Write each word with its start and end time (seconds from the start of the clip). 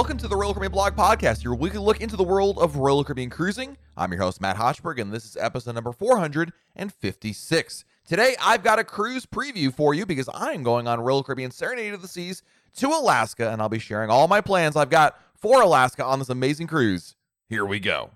Welcome 0.00 0.16
to 0.16 0.28
the 0.28 0.36
Royal 0.36 0.54
Caribbean 0.54 0.72
Blog 0.72 0.96
Podcast, 0.96 1.44
your 1.44 1.54
weekly 1.54 1.78
look 1.78 2.00
into 2.00 2.16
the 2.16 2.24
world 2.24 2.58
of 2.58 2.76
Royal 2.76 3.04
Caribbean 3.04 3.28
cruising. 3.28 3.76
I'm 3.98 4.10
your 4.10 4.22
host, 4.22 4.40
Matt 4.40 4.56
Hochberg, 4.56 4.98
and 4.98 5.12
this 5.12 5.26
is 5.26 5.36
episode 5.36 5.74
number 5.74 5.92
456. 5.92 7.84
Today, 8.08 8.34
I've 8.40 8.62
got 8.62 8.78
a 8.78 8.84
cruise 8.84 9.26
preview 9.26 9.70
for 9.70 9.92
you 9.92 10.06
because 10.06 10.26
I'm 10.32 10.62
going 10.62 10.88
on 10.88 11.02
Royal 11.02 11.22
Caribbean 11.22 11.50
Serenade 11.50 11.92
of 11.92 12.00
the 12.00 12.08
Seas 12.08 12.42
to 12.76 12.88
Alaska, 12.88 13.52
and 13.52 13.60
I'll 13.60 13.68
be 13.68 13.78
sharing 13.78 14.08
all 14.08 14.26
my 14.26 14.40
plans 14.40 14.74
I've 14.74 14.88
got 14.88 15.20
for 15.34 15.60
Alaska 15.60 16.02
on 16.02 16.18
this 16.18 16.30
amazing 16.30 16.66
cruise. 16.66 17.14
Here 17.50 17.66
we 17.66 17.78
go. 17.78 18.08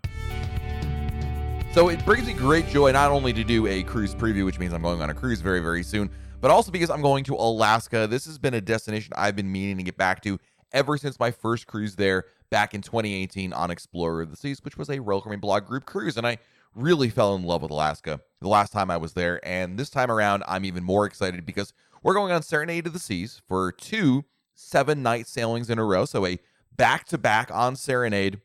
So 1.75 1.91
it 1.91 2.03
brings 2.07 2.27
me 2.27 2.33
great 2.33 2.67
joy 2.69 2.93
not 2.93 3.11
only 3.11 3.35
to 3.35 3.45
do 3.45 3.67
a 3.67 3.83
cruise 3.83 4.15
preview, 4.15 4.47
which 4.47 4.59
means 4.59 4.73
I'm 4.73 4.81
going 4.81 5.03
on 5.03 5.11
a 5.11 5.15
cruise 5.15 5.43
very, 5.43 5.61
very 5.61 5.83
soon, 5.83 6.09
but 6.41 6.51
also 6.51 6.73
because 6.73 6.89
I'm 6.89 7.03
going 7.03 7.25
to 7.25 7.35
Alaska. 7.35 8.07
This 8.07 8.25
has 8.25 8.39
been 8.39 8.55
a 8.55 8.61
destination 8.63 9.13
I've 9.19 9.37
been 9.37 9.53
meaning 9.53 9.77
to 9.77 9.83
get 9.83 9.99
back 9.99 10.23
to 10.23 10.39
ever 10.75 10.99
since 10.99 11.19
my 11.19 11.31
first 11.31 11.67
cruise 11.67 11.97
there 11.97 12.25
back 12.51 12.75
in 12.75 12.83
2018 12.83 13.55
on 13.55 13.71
Explorer 13.71 14.23
of 14.23 14.31
the 14.31 14.37
Seas, 14.37 14.63
which 14.63 14.77
was 14.77 14.91
a 14.91 14.99
Caribbean 14.99 15.41
blog 15.41 15.65
group 15.65 15.87
cruise. 15.87 16.19
And 16.19 16.27
I 16.27 16.39
really 16.75 17.09
fell 17.09 17.35
in 17.35 17.45
love 17.45 17.63
with 17.63 17.71
Alaska 17.71 18.21
the 18.41 18.49
last 18.49 18.73
time 18.73 18.91
I 18.91 18.97
was 18.97 19.15
there. 19.15 19.41
And 19.47 19.79
this 19.79 19.89
time 19.89 20.11
around, 20.11 20.45
I'm 20.47 20.65
even 20.65 20.85
more 20.85 21.07
excited 21.07 21.47
because 21.47 21.73
we're 22.03 22.15
going 22.15 22.33
on 22.33 22.43
Serenade 22.43 22.87
of 22.87 22.93
the 22.93 22.99
Seas 22.99 23.41
for 23.49 23.73
two 23.73 24.25
seven 24.55 25.03
night 25.03 25.27
sailings 25.27 25.71
in 25.71 25.79
a 25.79 25.85
row. 25.85 26.05
So 26.05 26.27
a 26.27 26.39
back 26.77 27.07
to 27.07 27.19
back 27.19 27.51
on 27.51 27.77
Serenade. 27.77 28.41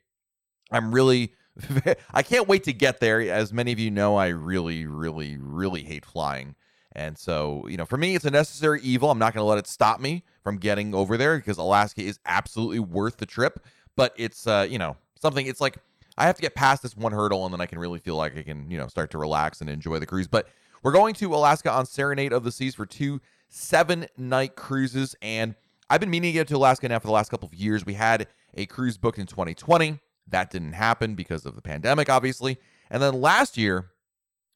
I'm 0.72 0.94
really. 0.94 1.34
I 2.14 2.24
can't 2.24 2.48
wait 2.48 2.64
to 2.66 2.74
get 2.74 3.02
there. 3.02 3.20
As 3.20 3.52
many 3.52 3.74
of 3.74 3.80
you 3.80 3.92
know, 3.92 4.16
I 4.16 4.28
really, 4.28 4.86
really, 4.86 5.36
really 5.38 5.84
hate 5.84 6.06
flying. 6.06 6.56
And 6.94 7.18
so, 7.18 7.66
you 7.68 7.78
know, 7.78 7.86
for 7.86 7.98
me, 7.98 8.16
it's 8.16 8.26
a 8.26 8.32
necessary 8.32 8.82
evil. 8.82 9.12
I'm 9.12 9.20
not 9.20 9.34
going 9.34 9.44
to 9.44 9.48
let 9.48 9.60
it 9.60 9.68
stop 9.68 10.00
me 10.00 10.24
from 10.44 10.58
getting 10.58 10.96
over 10.96 11.18
there 11.18 11.38
because 11.38 11.58
Alaska 11.58 12.02
is 12.02 12.20
absolutely 12.26 12.80
worth 12.80 13.18
the 13.18 13.26
trip. 13.26 13.64
But 13.96 14.14
it's, 14.18 14.48
uh, 14.48 14.68
you 14.70 14.80
know, 14.80 14.98
something, 15.22 15.46
it's 15.46 15.62
like 15.62 15.78
I 16.18 16.26
have 16.26 16.36
to 16.36 16.42
get 16.42 16.56
past 16.56 16.84
this 16.84 16.98
one 16.98 17.12
hurdle 17.12 17.46
and 17.46 17.54
then 17.54 17.62
I 17.62 17.66
can 17.66 17.80
really 17.80 18.00
feel 18.00 18.16
like 18.16 18.38
I 18.38 18.44
can, 18.44 18.70
you 18.72 18.78
know, 18.78 18.88
start 18.88 19.12
to 19.12 19.18
relax 19.18 19.62
and 19.62 19.70
enjoy 19.70 20.00
the 20.00 20.06
cruise. 20.06 20.28
But 20.28 20.48
we're 20.82 20.92
going 20.92 21.14
to 21.16 21.36
Alaska 21.36 21.72
on 21.72 21.86
Serenade 21.86 22.34
of 22.34 22.44
the 22.44 22.52
Seas 22.52 22.76
for 22.76 22.86
two 22.86 23.22
seven 23.50 24.08
night 24.18 24.56
cruises. 24.56 25.16
And 25.22 25.56
I've 25.90 26.00
been 26.00 26.10
meaning 26.10 26.30
to 26.30 26.40
get 26.40 26.48
to 26.50 26.56
Alaska 26.56 26.88
now 26.88 27.00
for 27.00 27.08
the 27.08 27.14
last 27.14 27.30
couple 27.30 27.48
of 27.48 27.54
years. 27.54 27.86
We 27.86 27.94
had 27.94 28.28
a 28.56 28.66
cruise 28.66 28.98
booked 28.98 29.20
in 29.20 29.28
2020. 29.28 30.00
That 30.28 30.52
didn't 30.52 30.74
happen 30.74 31.16
because 31.16 31.46
of 31.46 31.56
the 31.56 31.62
pandemic, 31.62 32.10
obviously. 32.10 32.58
And 32.90 33.02
then 33.02 33.22
last 33.22 33.58
year, 33.58 33.92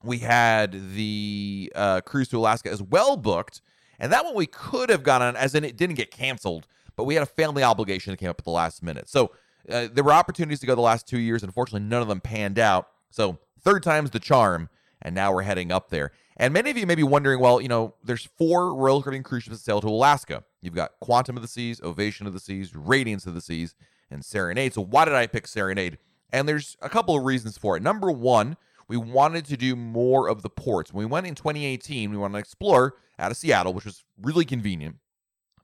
we 0.04 0.20
had 0.20 0.94
the 0.96 1.72
uh, 1.76 2.02
cruise 2.02 2.28
to 2.30 2.40
Alaska 2.40 2.70
as 2.70 2.82
well 2.82 3.18
booked, 3.18 3.62
and 4.00 4.12
that 4.12 4.26
one 4.26 4.36
we 4.36 4.46
could 4.46 4.90
have 4.90 5.04
gone 5.04 5.22
on, 5.22 5.36
as 5.36 5.56
in 5.56 5.64
it 5.64 5.78
didn't 5.78 5.96
get 5.96 6.12
canceled, 6.12 6.68
but 6.96 7.06
we 7.06 7.14
had 7.14 7.24
a 7.24 7.28
family 7.28 7.64
obligation 7.64 8.12
that 8.12 8.18
came 8.18 8.30
up 8.30 8.40
at 8.40 8.46
the 8.46 8.52
last 8.52 8.84
minute. 8.84 9.10
So 9.10 9.32
uh, 9.70 9.88
there 9.92 10.04
were 10.04 10.12
opportunities 10.14 10.60
to 10.60 10.66
go 10.66 10.76
the 10.76 10.82
last 10.82 11.08
two 11.08 11.20
years. 11.20 11.44
Unfortunately, 11.44 11.88
none 11.88 12.02
of 12.02 12.08
them 12.08 12.20
panned 12.20 12.60
out. 12.60 12.90
So 13.10 13.40
third 13.62 13.84
time's 13.84 14.12
the 14.12 14.20
charm, 14.20 14.70
and 15.02 15.16
now 15.16 15.34
we're 15.34 15.44
heading 15.44 15.72
up 15.72 15.90
there. 15.90 16.12
And 16.36 16.54
many 16.54 16.72
of 16.72 16.78
you 16.78 16.88
may 16.88 16.96
be 16.96 17.04
wondering, 17.04 17.40
well, 17.40 17.62
you 17.62 17.68
know, 17.68 17.94
there's 18.04 18.26
four 18.38 18.74
Royal 18.74 19.02
Caribbean 19.04 19.24
cruise 19.24 19.44
ships 19.44 19.58
that 19.58 19.64
sail 19.64 19.82
to 19.82 19.88
Alaska. 19.88 20.44
You've 20.62 20.74
got 20.74 20.92
Quantum 21.00 21.38
of 21.38 21.44
the 21.44 21.48
Seas, 21.48 21.80
Ovation 21.82 22.26
of 22.26 22.34
the 22.34 22.40
Seas, 22.40 22.76
Radiance 22.76 23.26
of 23.28 23.36
the 23.36 23.42
Seas, 23.42 23.76
and 24.10 24.26
Serenade. 24.26 24.74
So 24.74 24.82
why 24.82 25.06
did 25.06 25.14
I 25.14 25.28
pick 25.28 25.48
Serenade? 25.48 26.00
And 26.32 26.50
there's 26.50 26.76
a 26.82 26.90
couple 26.90 27.16
of 27.16 27.24
reasons 27.24 27.58
for 27.58 27.78
it. 27.78 27.84
Number 27.84 28.12
one, 28.12 28.58
we 28.94 28.98
wanted 28.98 29.44
to 29.46 29.58
do 29.58 29.76
more 29.76 30.30
of 30.30 30.44
the 30.44 30.50
ports. 30.52 30.94
When 30.94 31.00
we 31.00 31.10
went 31.10 31.26
in 31.26 31.34
2018, 31.34 32.12
we 32.12 32.18
wanted 32.18 32.34
to 32.34 32.40
explore 32.40 32.98
out 33.18 33.32
of 33.32 33.38
Seattle, 33.38 33.74
which 33.74 33.86
was 33.86 34.04
really 34.22 34.46
convenient, 34.46 34.98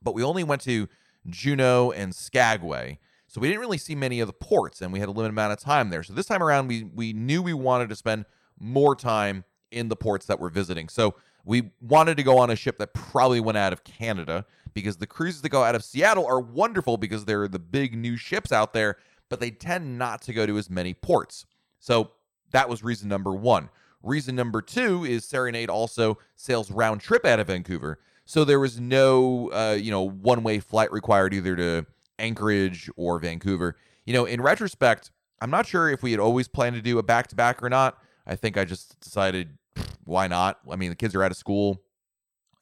but 0.02 0.14
we 0.14 0.24
only 0.24 0.42
went 0.42 0.62
to 0.62 0.88
Juneau 1.28 1.92
and 1.92 2.12
Skagway. 2.12 2.98
So 3.28 3.40
we 3.40 3.46
didn't 3.46 3.60
really 3.60 3.78
see 3.78 3.94
many 3.94 4.18
of 4.18 4.26
the 4.26 4.32
ports 4.32 4.82
and 4.82 4.92
we 4.92 4.98
had 4.98 5.08
a 5.08 5.12
limited 5.12 5.30
amount 5.30 5.52
of 5.52 5.60
time 5.60 5.90
there. 5.90 6.02
So 6.02 6.12
this 6.12 6.26
time 6.26 6.42
around 6.42 6.66
we 6.66 6.82
we 6.82 7.12
knew 7.12 7.40
we 7.40 7.54
wanted 7.54 7.88
to 7.90 7.94
spend 7.94 8.24
more 8.58 8.96
time 8.96 9.44
in 9.70 9.88
the 9.88 9.94
ports 9.94 10.26
that 10.26 10.40
we're 10.40 10.48
visiting. 10.48 10.88
So 10.88 11.14
we 11.44 11.70
wanted 11.80 12.16
to 12.16 12.24
go 12.24 12.36
on 12.38 12.50
a 12.50 12.56
ship 12.56 12.78
that 12.78 12.94
probably 12.94 13.38
went 13.38 13.58
out 13.58 13.72
of 13.72 13.84
Canada 13.84 14.44
because 14.74 14.96
the 14.96 15.06
cruises 15.06 15.42
that 15.42 15.50
go 15.50 15.62
out 15.62 15.76
of 15.76 15.84
Seattle 15.84 16.26
are 16.26 16.40
wonderful 16.40 16.96
because 16.96 17.26
they're 17.26 17.46
the 17.46 17.60
big 17.60 17.96
new 17.96 18.16
ships 18.16 18.50
out 18.50 18.72
there, 18.72 18.96
but 19.28 19.38
they 19.38 19.52
tend 19.52 19.98
not 19.98 20.20
to 20.22 20.32
go 20.32 20.46
to 20.46 20.58
as 20.58 20.68
many 20.68 20.94
ports. 20.94 21.46
So 21.78 22.10
that 22.52 22.68
was 22.68 22.82
reason 22.82 23.08
number 23.08 23.32
one. 23.32 23.68
Reason 24.02 24.34
number 24.34 24.62
two 24.62 25.04
is 25.04 25.24
Serenade 25.24 25.68
also 25.68 26.18
sails 26.36 26.70
round 26.70 27.00
trip 27.00 27.24
out 27.26 27.38
of 27.38 27.48
Vancouver. 27.48 27.98
So 28.24 28.44
there 28.44 28.60
was 28.60 28.80
no, 28.80 29.50
uh, 29.52 29.76
you 29.78 29.90
know, 29.90 30.02
one 30.02 30.42
way 30.42 30.58
flight 30.60 30.90
required 30.92 31.34
either 31.34 31.56
to 31.56 31.86
Anchorage 32.18 32.88
or 32.96 33.18
Vancouver. 33.18 33.76
You 34.06 34.14
know, 34.14 34.24
in 34.24 34.40
retrospect, 34.40 35.10
I'm 35.40 35.50
not 35.50 35.66
sure 35.66 35.90
if 35.90 36.02
we 36.02 36.12
had 36.12 36.20
always 36.20 36.48
planned 36.48 36.76
to 36.76 36.82
do 36.82 36.98
a 36.98 37.02
back 37.02 37.26
to 37.28 37.36
back 37.36 37.62
or 37.62 37.68
not. 37.68 37.98
I 38.26 38.36
think 38.36 38.56
I 38.56 38.64
just 38.64 39.00
decided, 39.00 39.58
why 40.04 40.26
not? 40.26 40.60
I 40.70 40.76
mean, 40.76 40.90
the 40.90 40.96
kids 40.96 41.14
are 41.14 41.22
out 41.22 41.30
of 41.30 41.36
school, 41.36 41.82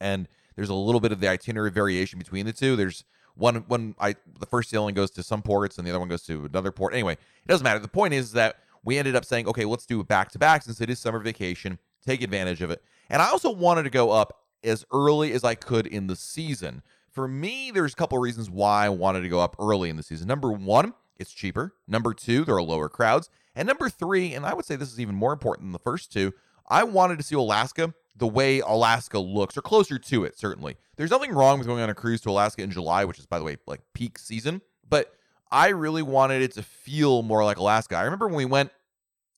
and 0.00 0.28
there's 0.56 0.68
a 0.68 0.74
little 0.74 1.00
bit 1.00 1.12
of 1.12 1.20
the 1.20 1.28
itinerary 1.28 1.70
variation 1.70 2.18
between 2.18 2.46
the 2.46 2.52
two. 2.52 2.74
There's 2.74 3.04
one 3.34 3.56
one 3.68 3.94
I 4.00 4.16
the 4.38 4.46
first 4.46 4.70
sailing 4.70 4.94
goes 4.94 5.10
to 5.12 5.22
some 5.22 5.42
ports 5.42 5.78
and 5.78 5.86
the 5.86 5.90
other 5.90 6.00
one 6.00 6.08
goes 6.08 6.22
to 6.24 6.46
another 6.46 6.72
port. 6.72 6.94
Anyway, 6.94 7.12
it 7.12 7.46
doesn't 7.46 7.64
matter. 7.64 7.78
The 7.78 7.88
point 7.88 8.14
is 8.14 8.32
that 8.32 8.56
we 8.84 8.98
ended 8.98 9.16
up 9.16 9.24
saying, 9.24 9.48
okay, 9.48 9.64
let's 9.64 9.86
do 9.86 10.00
it 10.00 10.08
back 10.08 10.30
to 10.32 10.38
back 10.38 10.62
since 10.62 10.80
it 10.80 10.90
is 10.90 10.98
summer 10.98 11.18
vacation, 11.18 11.78
take 12.04 12.22
advantage 12.22 12.62
of 12.62 12.70
it. 12.70 12.82
And 13.10 13.22
I 13.22 13.28
also 13.28 13.50
wanted 13.50 13.84
to 13.84 13.90
go 13.90 14.10
up 14.10 14.38
as 14.62 14.84
early 14.92 15.32
as 15.32 15.44
I 15.44 15.54
could 15.54 15.86
in 15.86 16.06
the 16.06 16.16
season. 16.16 16.82
For 17.10 17.26
me, 17.26 17.70
there's 17.70 17.92
a 17.92 17.96
couple 17.96 18.18
of 18.18 18.22
reasons 18.22 18.50
why 18.50 18.86
I 18.86 18.90
wanted 18.90 19.22
to 19.22 19.28
go 19.28 19.40
up 19.40 19.56
early 19.58 19.90
in 19.90 19.96
the 19.96 20.02
season. 20.02 20.28
Number 20.28 20.52
one, 20.52 20.94
it's 21.16 21.32
cheaper. 21.32 21.74
Number 21.86 22.14
two, 22.14 22.44
there 22.44 22.56
are 22.56 22.62
lower 22.62 22.88
crowds. 22.88 23.30
And 23.54 23.66
number 23.66 23.88
three, 23.88 24.34
and 24.34 24.46
I 24.46 24.54
would 24.54 24.64
say 24.64 24.76
this 24.76 24.92
is 24.92 25.00
even 25.00 25.14
more 25.14 25.32
important 25.32 25.66
than 25.66 25.72
the 25.72 25.78
first 25.78 26.12
two, 26.12 26.32
I 26.68 26.84
wanted 26.84 27.18
to 27.18 27.24
see 27.24 27.34
Alaska 27.34 27.94
the 28.14 28.26
way 28.26 28.60
Alaska 28.60 29.18
looks, 29.18 29.56
or 29.56 29.62
closer 29.62 29.98
to 29.98 30.24
it, 30.24 30.36
certainly. 30.36 30.76
There's 30.96 31.10
nothing 31.10 31.32
wrong 31.32 31.58
with 31.58 31.68
going 31.68 31.82
on 31.82 31.90
a 31.90 31.94
cruise 31.94 32.20
to 32.22 32.30
Alaska 32.30 32.62
in 32.62 32.70
July, 32.70 33.04
which 33.04 33.18
is, 33.18 33.26
by 33.26 33.38
the 33.38 33.44
way, 33.44 33.56
like 33.66 33.80
peak 33.94 34.18
season. 34.18 34.60
But 34.88 35.14
I 35.50 35.68
really 35.68 36.02
wanted 36.02 36.42
it 36.42 36.52
to 36.52 36.62
feel 36.62 37.22
more 37.22 37.44
like 37.44 37.56
Alaska. 37.56 37.96
I 37.96 38.02
remember 38.02 38.26
when 38.26 38.36
we 38.36 38.44
went 38.44 38.70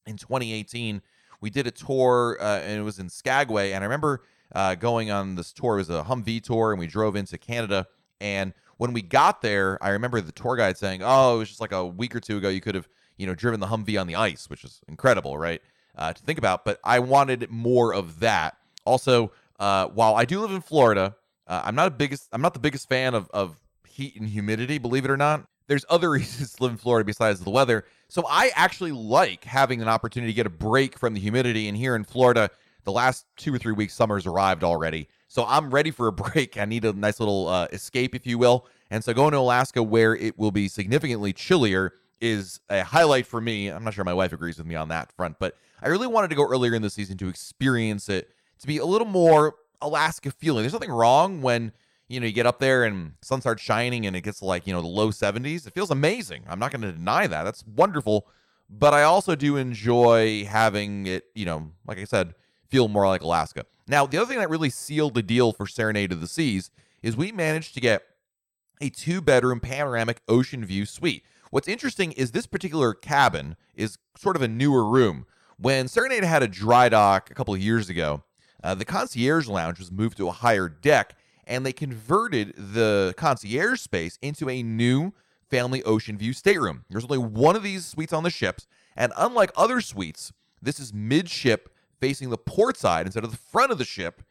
in 0.07 0.17
2018, 0.17 1.03
we 1.41 1.51
did 1.51 1.67
a 1.67 1.71
tour 1.71 2.39
uh, 2.41 2.61
and 2.61 2.79
it 2.81 2.83
was 2.83 2.99
in 2.99 3.09
Skagway. 3.09 3.73
And 3.73 3.83
I 3.83 3.87
remember 3.87 4.23
uh, 4.55 4.75
going 4.75 5.11
on 5.11 5.35
this 5.37 5.53
tour. 5.53 5.75
It 5.75 5.89
was 5.89 5.91
a 5.91 6.03
Humvee 6.03 6.43
tour, 6.43 6.73
and 6.73 6.79
we 6.79 6.87
drove 6.87 7.17
into 7.17 7.39
Canada. 7.39 7.87
And 8.21 8.53
when 8.77 8.93
we 8.93 9.03
got 9.03 9.43
there, 9.43 9.79
I 9.83 9.91
remember 9.91 10.21
the 10.21 10.33
tour 10.33 10.57
guide 10.57 10.77
saying, 10.77 11.03
"Oh, 11.03 11.37
it 11.37 11.39
was 11.39 11.49
just 11.49 11.61
like 11.61 11.73
a 11.73 11.87
week 11.87 12.15
or 12.15 12.21
two 12.21 12.39
ago. 12.39 12.49
You 12.49 12.61
could 12.61 12.75
have, 12.75 12.89
you 13.17 13.27
know, 13.27 13.35
driven 13.35 13.61
the 13.61 13.67
Humvee 13.67 14.01
on 14.01 14.07
the 14.07 14.17
ice, 14.17 14.51
which 14.51 14.65
is 14.65 14.81
incredible, 14.89 15.39
right? 15.39 15.63
Uh, 15.97 16.13
to 16.13 16.23
think 16.23 16.39
about." 16.39 16.65
But 16.65 16.81
I 16.85 16.99
wanted 16.99 17.51
more 17.51 17.95
of 17.95 18.21
that. 18.21 18.57
Also, 18.85 19.33
uh, 19.59 19.87
while 19.89 20.15
I 20.15 20.25
do 20.25 20.41
live 20.41 20.51
in 20.51 20.61
Florida, 20.61 21.15
uh, 21.47 21.63
I'm 21.65 21.75
not 21.75 21.87
a 21.87 21.91
biggest. 21.91 22.29
I'm 22.33 22.43
not 22.43 22.55
the 22.55 22.61
biggest 22.61 22.89
fan 22.89 23.15
of 23.15 23.31
of 23.31 23.59
heat 23.87 24.17
and 24.17 24.29
humidity. 24.29 24.79
Believe 24.79 25.05
it 25.05 25.11
or 25.11 25.17
not 25.17 25.47
there's 25.71 25.85
other 25.89 26.11
reasons 26.19 26.55
to 26.55 26.65
live 26.65 26.73
in 26.73 26.79
Florida 26.79 27.05
besides 27.05 27.41
the 27.41 27.49
weather. 27.49 27.85
So 28.09 28.27
I 28.29 28.51
actually 28.57 28.91
like 28.91 29.45
having 29.45 29.81
an 29.81 29.89
opportunity 29.89 30.33
to 30.33 30.37
get 30.37 30.47
a 30.47 30.51
break 30.51 30.99
from 30.99 31.15
the 31.15 31.21
humidity. 31.21 31.69
And 31.69 31.77
here 31.77 31.95
in 31.95 32.03
Florida, 32.03 32.51
the 32.83 32.93
last 32.93 33.25
two 33.37 33.55
or 33.55 33.59
three 33.59 33.73
weeks, 33.73 33.95
summer's 33.95 34.27
arrived 34.27 34.65
already. 34.65 35.09
So 35.29 35.47
I'm 35.47 35.71
ready 35.71 35.93
for 35.93 36.09
a 36.09 36.13
break. 36.25 36.59
I 36.59 36.65
need 36.65 36.85
a 36.85 36.93
nice 36.93 37.21
little 37.21 37.47
uh, 37.47 37.69
escape, 37.73 38.17
if 38.17 38.27
you 38.27 38.37
will. 38.37 38.67
And 38.91 39.05
so 39.05 39.15
going 39.15 39.31
to 39.31 39.39
Alaska, 39.39 39.81
where 39.81 40.17
it 40.17 40.37
will 40.37 40.51
be 40.51 40.67
significantly 40.67 41.33
chillier, 41.33 41.93
is 42.21 42.59
a 42.69 42.83
highlight 42.83 43.27
for 43.27 43.41
me. 43.41 43.69
I'm 43.69 43.85
not 43.85 43.95
sure 43.95 44.05
my 44.05 44.13
wife 44.13 44.33
agrees 44.33 44.59
with 44.59 44.67
me 44.67 44.75
on 44.75 44.89
that 44.89 45.13
front, 45.13 45.39
but 45.39 45.57
I 45.81 45.89
really 45.89 46.09
wanted 46.09 46.31
to 46.31 46.37
go 46.37 46.47
earlier 46.47 46.75
in 46.75 46.83
the 46.83 46.91
season 46.91 47.17
to 47.19 47.29
experience 47.29 48.09
it, 48.09 48.31
to 48.59 48.67
be 48.67 48.79
a 48.79 48.85
little 48.85 49.07
more 49.07 49.55
Alaska 49.81 50.33
feeling. 50.33 50.65
There's 50.65 50.73
nothing 50.73 50.91
wrong 50.91 51.41
when 51.41 51.73
you 52.11 52.19
know, 52.19 52.27
you 52.27 52.33
get 52.33 52.45
up 52.45 52.59
there 52.59 52.83
and 52.83 53.13
sun 53.23 53.41
starts 53.41 53.63
shining 53.63 54.05
and 54.05 54.17
it 54.17 54.23
gets 54.23 54.43
like, 54.43 54.67
you 54.67 54.73
know, 54.73 54.83
the 54.83 54.89
low 54.89 55.11
70s. 55.11 55.65
It 55.65 55.73
feels 55.73 55.93
amazing. 55.93 56.43
I'm 56.49 56.59
not 56.59 56.73
going 56.73 56.83
to 56.83 56.91
deny 56.91 57.29
that. 57.29 57.45
That's 57.45 57.65
wonderful. 57.65 58.27
But 58.69 58.95
I 58.95 59.05
also 59.05 59.37
do 59.37 59.57
enjoy 59.57 60.45
having 60.45 61.07
it, 61.07 61.27
you 61.37 61.45
know, 61.45 61.71
like 61.87 61.99
I 61.99 62.05
said, 62.05 62.35
feel 62.69 62.89
more 62.89 63.07
like 63.07 63.23
Alaska. 63.23 63.65
Now, 63.87 64.07
the 64.07 64.19
other 64.19 64.27
thing 64.27 64.41
that 64.41 64.51
really 64.51 64.71
sealed 64.71 65.15
the 65.15 65.23
deal 65.23 65.53
for 65.53 65.69
Serenade 65.69 66.11
of 66.11 66.21
the 66.21 66.27
Seas 66.27 66.73
is 67.01 67.17
we 67.17 67.31
managed 67.31 67.75
to 67.75 67.81
get 67.81 68.03
a 68.81 68.91
two 68.91 69.21
bedroom 69.21 69.61
panoramic 69.61 70.21
ocean 70.29 70.65
view 70.65 70.87
suite. 70.87 71.23
What's 71.51 71.69
interesting 71.69 72.11
is 72.13 72.33
this 72.33 72.47
particular 72.47 72.93
cabin 72.93 73.57
is 73.77 73.99
sort 74.17 74.35
of 74.35 74.43
a 74.43 74.49
newer 74.49 74.85
room. 74.85 75.27
When 75.59 75.87
Serenade 75.87 76.25
had 76.25 76.43
a 76.43 76.49
dry 76.49 76.89
dock 76.89 77.31
a 77.31 77.35
couple 77.35 77.55
of 77.55 77.61
years 77.61 77.89
ago, 77.89 78.25
uh, 78.65 78.75
the 78.75 78.85
concierge 78.85 79.47
lounge 79.47 79.79
was 79.79 79.93
moved 79.93 80.17
to 80.17 80.29
a 80.29 80.33
higher 80.33 80.69
deck 80.69 81.15
and 81.51 81.67
they 81.67 81.73
converted 81.73 82.55
the 82.57 83.13
concierge 83.17 83.81
space 83.81 84.19
into 84.23 84.49
a 84.49 84.63
new 84.63 85.13
family 85.51 85.83
ocean 85.83 86.17
view 86.17 86.33
stateroom. 86.33 86.85
There's 86.89 87.05
only 87.05 87.19
one 87.19 87.57
of 87.57 87.65
these 87.65 87.85
suites 87.85 88.13
on 88.13 88.23
the 88.23 88.31
ships, 88.31 88.67
and 88.97 89.13
unlike 89.17 89.51
other 89.57 89.81
suites, 89.81 90.33
this 90.63 90.79
is 90.79 90.95
midship 90.95 91.75
facing 92.01 92.31
the 92.31 92.39
port 92.39 92.77
side 92.77 93.05
instead 93.05 93.25
of 93.25 93.33
the 93.33 93.37
front 93.37 93.73
of 93.73 93.79
the 93.79 93.85
ship. 93.85 94.23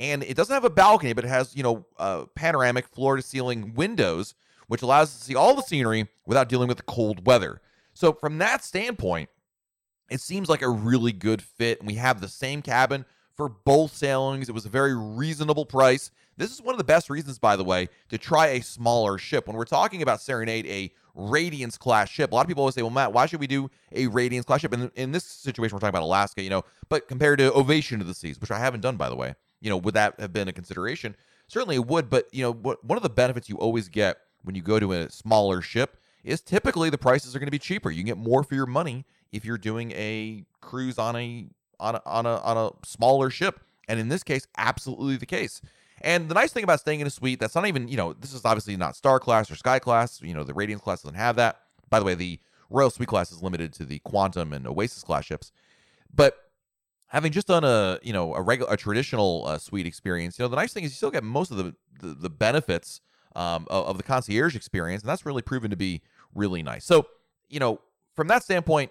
And 0.00 0.24
it 0.24 0.36
doesn't 0.36 0.52
have 0.52 0.64
a 0.64 0.70
balcony, 0.70 1.12
but 1.12 1.24
it 1.24 1.28
has, 1.28 1.54
you 1.54 1.62
know, 1.62 1.86
uh, 1.96 2.24
panoramic 2.34 2.88
floor 2.88 3.14
to 3.14 3.22
ceiling 3.22 3.74
windows, 3.74 4.34
which 4.66 4.82
allows 4.82 5.10
us 5.10 5.18
to 5.18 5.24
see 5.24 5.36
all 5.36 5.54
the 5.54 5.62
scenery 5.62 6.08
without 6.26 6.48
dealing 6.48 6.66
with 6.66 6.78
the 6.78 6.82
cold 6.82 7.24
weather. 7.24 7.60
So, 7.92 8.12
from 8.12 8.38
that 8.38 8.64
standpoint, 8.64 9.30
it 10.10 10.20
seems 10.20 10.48
like 10.48 10.62
a 10.62 10.68
really 10.68 11.12
good 11.12 11.40
fit. 11.40 11.78
And 11.78 11.86
we 11.86 11.94
have 11.94 12.20
the 12.20 12.28
same 12.28 12.60
cabin 12.60 13.04
for 13.36 13.48
both 13.48 13.94
sailings. 13.94 14.48
It 14.48 14.54
was 14.54 14.66
a 14.66 14.70
very 14.70 14.96
reasonable 14.96 15.64
price. 15.64 16.10
This 16.36 16.52
is 16.52 16.60
one 16.60 16.74
of 16.74 16.78
the 16.78 16.84
best 16.84 17.10
reasons, 17.10 17.38
by 17.38 17.56
the 17.56 17.64
way, 17.64 17.88
to 18.08 18.18
try 18.18 18.48
a 18.48 18.60
smaller 18.62 19.18
ship. 19.18 19.46
When 19.46 19.56
we're 19.56 19.64
talking 19.64 20.02
about 20.02 20.20
Serenade, 20.20 20.66
a 20.66 20.92
Radiance 21.14 21.78
class 21.78 22.08
ship, 22.08 22.32
a 22.32 22.34
lot 22.34 22.42
of 22.42 22.48
people 22.48 22.62
always 22.62 22.74
say, 22.74 22.82
well, 22.82 22.90
Matt, 22.90 23.12
why 23.12 23.26
should 23.26 23.38
we 23.40 23.46
do 23.46 23.70
a 23.92 24.08
Radiance 24.08 24.44
class 24.44 24.60
ship? 24.60 24.72
And 24.72 24.90
in 24.96 25.12
this 25.12 25.24
situation, 25.24 25.76
we're 25.76 25.80
talking 25.80 25.90
about 25.90 26.02
Alaska, 26.02 26.42
you 26.42 26.50
know, 26.50 26.64
but 26.88 27.06
compared 27.06 27.38
to 27.38 27.52
Ovation 27.52 28.00
of 28.00 28.08
the 28.08 28.14
Seas, 28.14 28.40
which 28.40 28.50
I 28.50 28.58
haven't 28.58 28.80
done, 28.80 28.96
by 28.96 29.08
the 29.08 29.14
way, 29.14 29.34
you 29.60 29.70
know, 29.70 29.76
would 29.76 29.94
that 29.94 30.18
have 30.18 30.32
been 30.32 30.48
a 30.48 30.52
consideration? 30.52 31.14
Certainly 31.46 31.76
it 31.76 31.86
would, 31.86 32.10
but, 32.10 32.26
you 32.32 32.42
know, 32.42 32.52
one 32.52 32.96
of 32.96 33.02
the 33.02 33.10
benefits 33.10 33.48
you 33.48 33.56
always 33.56 33.88
get 33.88 34.16
when 34.42 34.56
you 34.56 34.62
go 34.62 34.80
to 34.80 34.92
a 34.92 35.10
smaller 35.10 35.62
ship 35.62 35.98
is 36.24 36.40
typically 36.40 36.90
the 36.90 36.98
prices 36.98 37.36
are 37.36 37.38
going 37.38 37.46
to 37.46 37.52
be 37.52 37.58
cheaper. 37.58 37.90
You 37.90 37.98
can 37.98 38.06
get 38.06 38.18
more 38.18 38.42
for 38.42 38.54
your 38.54 38.66
money 38.66 39.04
if 39.30 39.44
you're 39.44 39.58
doing 39.58 39.92
a 39.92 40.44
cruise 40.60 40.98
on 40.98 41.16
a 41.16 41.48
on 41.80 41.96
a, 41.96 42.02
on 42.06 42.26
a 42.26 42.36
on 42.38 42.56
a 42.56 42.86
smaller 42.86 43.30
ship. 43.30 43.60
And 43.88 44.00
in 44.00 44.08
this 44.08 44.22
case, 44.22 44.46
absolutely 44.56 45.16
the 45.16 45.26
case. 45.26 45.60
And 46.00 46.28
the 46.28 46.34
nice 46.34 46.52
thing 46.52 46.64
about 46.64 46.80
staying 46.80 47.00
in 47.00 47.06
a 47.06 47.10
suite 47.10 47.40
that's 47.40 47.54
not 47.54 47.66
even, 47.66 47.88
you 47.88 47.96
know, 47.96 48.12
this 48.12 48.34
is 48.34 48.44
obviously 48.44 48.76
not 48.76 48.96
Star 48.96 49.18
class 49.20 49.50
or 49.50 49.56
Sky 49.56 49.78
class. 49.78 50.20
You 50.22 50.34
know, 50.34 50.44
the 50.44 50.54
Radiance 50.54 50.82
class 50.82 51.02
doesn't 51.02 51.16
have 51.16 51.36
that. 51.36 51.60
By 51.88 51.98
the 51.98 52.04
way, 52.04 52.14
the 52.14 52.40
Royal 52.70 52.90
Suite 52.90 53.08
class 53.08 53.30
is 53.30 53.42
limited 53.42 53.72
to 53.74 53.84
the 53.84 54.00
Quantum 54.00 54.52
and 54.52 54.66
Oasis 54.66 55.02
class 55.02 55.24
ships. 55.24 55.52
But 56.12 56.36
having 57.08 57.32
just 57.32 57.46
done 57.46 57.64
a, 57.64 57.98
you 58.02 58.12
know, 58.12 58.34
a 58.34 58.42
regular, 58.42 58.72
a 58.72 58.76
traditional 58.76 59.46
uh, 59.46 59.58
suite 59.58 59.86
experience, 59.86 60.38
you 60.38 60.44
know, 60.44 60.48
the 60.48 60.56
nice 60.56 60.72
thing 60.72 60.84
is 60.84 60.90
you 60.90 60.96
still 60.96 61.10
get 61.10 61.24
most 61.24 61.50
of 61.50 61.56
the 61.56 61.74
the, 62.00 62.14
the 62.14 62.30
benefits 62.30 63.00
um, 63.36 63.66
of, 63.70 63.86
of 63.86 63.96
the 63.96 64.02
concierge 64.02 64.56
experience, 64.56 65.02
and 65.02 65.08
that's 65.08 65.24
really 65.24 65.42
proven 65.42 65.70
to 65.70 65.76
be 65.76 66.02
really 66.34 66.62
nice. 66.62 66.84
So, 66.84 67.06
you 67.48 67.60
know, 67.60 67.80
from 68.14 68.28
that 68.28 68.42
standpoint, 68.42 68.90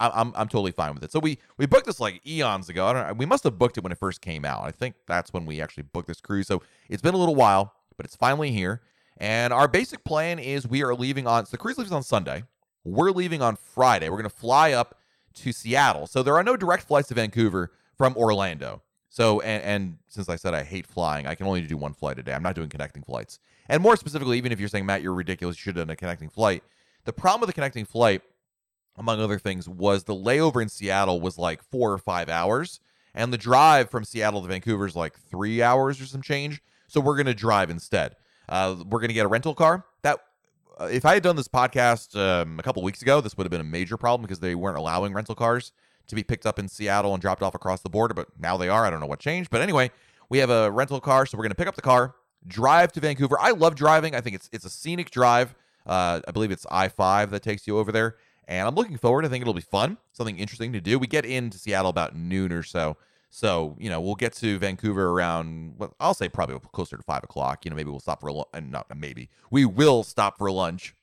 I'm 0.00 0.32
I'm 0.34 0.48
totally 0.48 0.72
fine 0.72 0.94
with 0.94 1.04
it. 1.04 1.12
So 1.12 1.20
we 1.20 1.38
we 1.56 1.66
booked 1.66 1.86
this 1.86 2.00
like 2.00 2.26
eons 2.26 2.68
ago. 2.68 2.86
I 2.86 2.92
don't 2.92 3.06
know. 3.06 3.12
We 3.14 3.26
must 3.26 3.44
have 3.44 3.58
booked 3.58 3.78
it 3.78 3.84
when 3.84 3.92
it 3.92 3.98
first 3.98 4.20
came 4.20 4.44
out. 4.44 4.64
I 4.64 4.70
think 4.70 4.96
that's 5.06 5.32
when 5.32 5.46
we 5.46 5.60
actually 5.60 5.84
booked 5.84 6.08
this 6.08 6.20
cruise. 6.20 6.46
So 6.46 6.62
it's 6.88 7.02
been 7.02 7.14
a 7.14 7.18
little 7.18 7.36
while, 7.36 7.74
but 7.96 8.04
it's 8.04 8.16
finally 8.16 8.50
here. 8.50 8.82
And 9.18 9.52
our 9.52 9.68
basic 9.68 10.04
plan 10.04 10.38
is 10.38 10.66
we 10.66 10.82
are 10.82 10.94
leaving 10.94 11.26
on 11.26 11.46
so 11.46 11.50
the 11.52 11.58
cruise 11.58 11.78
leaves 11.78 11.92
on 11.92 12.02
Sunday. 12.02 12.44
We're 12.82 13.12
leaving 13.12 13.40
on 13.40 13.56
Friday. 13.56 14.08
We're 14.08 14.18
going 14.18 14.30
to 14.30 14.36
fly 14.36 14.72
up 14.72 14.98
to 15.34 15.52
Seattle. 15.52 16.06
So 16.06 16.22
there 16.22 16.36
are 16.36 16.44
no 16.44 16.56
direct 16.56 16.84
flights 16.84 17.08
to 17.08 17.14
Vancouver 17.14 17.72
from 17.96 18.16
Orlando. 18.16 18.82
So 19.08 19.40
and, 19.40 19.62
and 19.62 19.98
since 20.08 20.28
I 20.28 20.36
said 20.36 20.54
I 20.54 20.64
hate 20.64 20.86
flying, 20.86 21.28
I 21.28 21.36
can 21.36 21.46
only 21.46 21.60
do 21.62 21.76
one 21.76 21.94
flight 21.94 22.18
a 22.18 22.22
day. 22.22 22.34
I'm 22.34 22.42
not 22.42 22.56
doing 22.56 22.68
connecting 22.68 23.04
flights. 23.04 23.38
And 23.68 23.80
more 23.82 23.96
specifically, 23.96 24.36
even 24.38 24.50
if 24.50 24.58
you're 24.58 24.68
saying 24.68 24.86
Matt, 24.86 25.02
you're 25.02 25.14
ridiculous, 25.14 25.56
you 25.56 25.60
should 25.60 25.76
have 25.76 25.86
done 25.86 25.92
a 25.92 25.96
connecting 25.96 26.28
flight. 26.28 26.64
The 27.04 27.12
problem 27.12 27.40
with 27.40 27.48
the 27.48 27.54
connecting 27.54 27.84
flight 27.84 28.22
among 28.96 29.20
other 29.20 29.38
things, 29.38 29.68
was 29.68 30.04
the 30.04 30.14
layover 30.14 30.62
in 30.62 30.68
Seattle 30.68 31.20
was 31.20 31.38
like 31.38 31.62
four 31.62 31.92
or 31.92 31.98
five 31.98 32.28
hours, 32.28 32.80
and 33.14 33.32
the 33.32 33.38
drive 33.38 33.90
from 33.90 34.04
Seattle 34.04 34.42
to 34.42 34.48
Vancouver 34.48 34.86
is 34.86 34.96
like 34.96 35.18
three 35.18 35.62
hours 35.62 36.00
or 36.00 36.06
some 36.06 36.22
change. 36.22 36.62
So 36.86 37.00
we're 37.00 37.16
gonna 37.16 37.34
drive 37.34 37.70
instead. 37.70 38.16
Uh, 38.48 38.76
we're 38.88 39.00
gonna 39.00 39.12
get 39.12 39.26
a 39.26 39.28
rental 39.28 39.54
car. 39.54 39.84
That 40.02 40.20
uh, 40.78 40.88
if 40.90 41.04
I 41.04 41.14
had 41.14 41.22
done 41.22 41.36
this 41.36 41.48
podcast 41.48 42.16
um, 42.18 42.58
a 42.58 42.62
couple 42.62 42.82
weeks 42.82 43.02
ago, 43.02 43.20
this 43.20 43.36
would 43.36 43.44
have 43.44 43.50
been 43.50 43.60
a 43.60 43.64
major 43.64 43.96
problem 43.96 44.22
because 44.22 44.40
they 44.40 44.54
weren't 44.54 44.78
allowing 44.78 45.12
rental 45.12 45.34
cars 45.34 45.72
to 46.06 46.14
be 46.14 46.22
picked 46.22 46.46
up 46.46 46.58
in 46.58 46.68
Seattle 46.68 47.14
and 47.14 47.20
dropped 47.20 47.42
off 47.42 47.54
across 47.54 47.80
the 47.80 47.90
border. 47.90 48.14
But 48.14 48.28
now 48.38 48.56
they 48.56 48.68
are. 48.68 48.84
I 48.84 48.90
don't 48.90 49.00
know 49.00 49.06
what 49.06 49.20
changed. 49.20 49.50
But 49.50 49.60
anyway, 49.60 49.90
we 50.28 50.38
have 50.38 50.50
a 50.50 50.70
rental 50.70 51.00
car, 51.00 51.26
so 51.26 51.36
we're 51.36 51.44
gonna 51.44 51.54
pick 51.54 51.68
up 51.68 51.74
the 51.74 51.82
car, 51.82 52.14
drive 52.46 52.92
to 52.92 53.00
Vancouver. 53.00 53.38
I 53.40 53.50
love 53.50 53.74
driving. 53.74 54.14
I 54.14 54.20
think 54.20 54.36
it's 54.36 54.48
it's 54.52 54.64
a 54.64 54.70
scenic 54.70 55.10
drive. 55.10 55.54
Uh, 55.86 56.20
I 56.26 56.30
believe 56.30 56.50
it's 56.50 56.66
I 56.70 56.88
five 56.88 57.30
that 57.30 57.42
takes 57.42 57.66
you 57.66 57.78
over 57.78 57.92
there 57.92 58.16
and 58.48 58.66
I'm 58.68 58.74
looking 58.74 58.96
forward. 58.96 59.24
I 59.24 59.28
think 59.28 59.42
it'll 59.42 59.54
be 59.54 59.60
fun, 59.60 59.98
something 60.12 60.38
interesting 60.38 60.72
to 60.72 60.80
do. 60.80 60.98
We 60.98 61.06
get 61.06 61.24
into 61.24 61.58
Seattle 61.58 61.90
about 61.90 62.16
noon 62.16 62.52
or 62.52 62.62
so. 62.62 62.96
So, 63.30 63.76
you 63.80 63.90
know, 63.90 64.00
we'll 64.00 64.14
get 64.14 64.32
to 64.34 64.58
Vancouver 64.58 65.10
around, 65.10 65.74
well, 65.76 65.96
I'll 65.98 66.14
say 66.14 66.28
probably 66.28 66.56
closer 66.72 66.96
to 66.96 67.02
five 67.02 67.24
o'clock. 67.24 67.64
You 67.64 67.70
know, 67.70 67.76
maybe 67.76 67.90
we'll 67.90 67.98
stop 67.98 68.20
for 68.20 68.28
a 68.28 68.32
lunch. 68.32 68.48
Not 68.62 68.86
maybe. 68.96 69.28
We 69.50 69.64
will 69.64 70.04
stop 70.04 70.38
for 70.38 70.50
lunch 70.52 70.94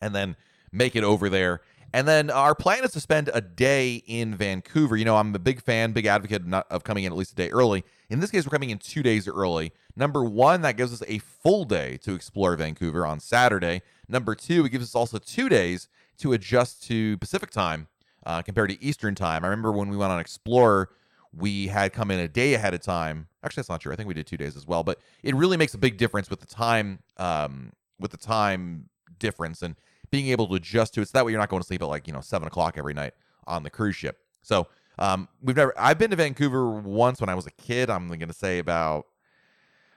and 0.00 0.14
then 0.14 0.36
make 0.70 0.94
it 0.94 1.02
over 1.02 1.28
there. 1.28 1.62
And 1.92 2.06
then 2.06 2.30
our 2.30 2.54
plan 2.54 2.84
is 2.84 2.92
to 2.92 3.00
spend 3.00 3.30
a 3.32 3.40
day 3.40 4.04
in 4.06 4.34
Vancouver. 4.34 4.96
You 4.96 5.04
know, 5.06 5.16
I'm 5.16 5.34
a 5.34 5.38
big 5.38 5.62
fan, 5.62 5.92
big 5.92 6.06
advocate 6.06 6.42
of 6.70 6.84
coming 6.84 7.04
in 7.04 7.12
at 7.12 7.18
least 7.18 7.32
a 7.32 7.36
day 7.36 7.50
early. 7.50 7.82
In 8.10 8.20
this 8.20 8.30
case, 8.30 8.44
we're 8.46 8.50
coming 8.50 8.70
in 8.70 8.78
two 8.78 9.02
days 9.02 9.26
early. 9.26 9.72
Number 9.96 10.22
one, 10.22 10.60
that 10.60 10.76
gives 10.76 10.92
us 10.92 11.02
a 11.08 11.18
full 11.18 11.64
day 11.64 11.96
to 11.98 12.14
explore 12.14 12.54
Vancouver 12.56 13.04
on 13.04 13.20
Saturday. 13.20 13.82
Number 14.06 14.34
two, 14.34 14.64
it 14.64 14.68
gives 14.68 14.84
us 14.84 14.94
also 14.94 15.18
two 15.18 15.48
days 15.48 15.88
to 16.18 16.32
adjust 16.32 16.82
to 16.84 17.16
Pacific 17.18 17.50
time 17.50 17.88
uh, 18.26 18.42
compared 18.42 18.70
to 18.70 18.82
Eastern 18.82 19.14
time. 19.14 19.44
I 19.44 19.48
remember 19.48 19.72
when 19.72 19.88
we 19.88 19.96
went 19.96 20.12
on 20.12 20.20
Explorer, 20.20 20.90
we 21.36 21.66
had 21.66 21.92
come 21.92 22.10
in 22.10 22.20
a 22.20 22.28
day 22.28 22.54
ahead 22.54 22.74
of 22.74 22.80
time. 22.80 23.28
Actually, 23.42 23.62
that's 23.62 23.68
not 23.68 23.80
true. 23.80 23.92
I 23.92 23.96
think 23.96 24.08
we 24.08 24.14
did 24.14 24.26
two 24.26 24.36
days 24.36 24.56
as 24.56 24.66
well. 24.66 24.82
But 24.82 24.98
it 25.22 25.34
really 25.34 25.56
makes 25.56 25.74
a 25.74 25.78
big 25.78 25.96
difference 25.96 26.30
with 26.30 26.40
the 26.40 26.46
time, 26.46 27.00
um, 27.18 27.72
with 28.00 28.10
the 28.10 28.16
time 28.16 28.88
difference 29.18 29.62
and 29.62 29.76
being 30.10 30.28
able 30.28 30.46
to 30.48 30.54
adjust 30.54 30.94
to 30.94 31.02
it. 31.02 31.08
So 31.08 31.18
that 31.18 31.24
way 31.24 31.32
you're 31.32 31.40
not 31.40 31.48
going 31.48 31.62
to 31.62 31.66
sleep 31.66 31.82
at 31.82 31.88
like 31.88 32.06
you 32.06 32.12
know 32.12 32.20
seven 32.20 32.48
o'clock 32.48 32.76
every 32.78 32.94
night 32.94 33.14
on 33.46 33.62
the 33.62 33.70
cruise 33.70 33.96
ship. 33.96 34.18
So 34.42 34.68
um, 34.98 35.28
we've 35.42 35.56
never. 35.56 35.72
I've 35.78 35.98
been 35.98 36.10
to 36.10 36.16
Vancouver 36.16 36.70
once 36.70 37.20
when 37.20 37.28
I 37.28 37.34
was 37.34 37.46
a 37.46 37.52
kid. 37.52 37.90
I'm 37.90 38.08
going 38.08 38.20
to 38.20 38.32
say 38.32 38.58
about. 38.58 39.06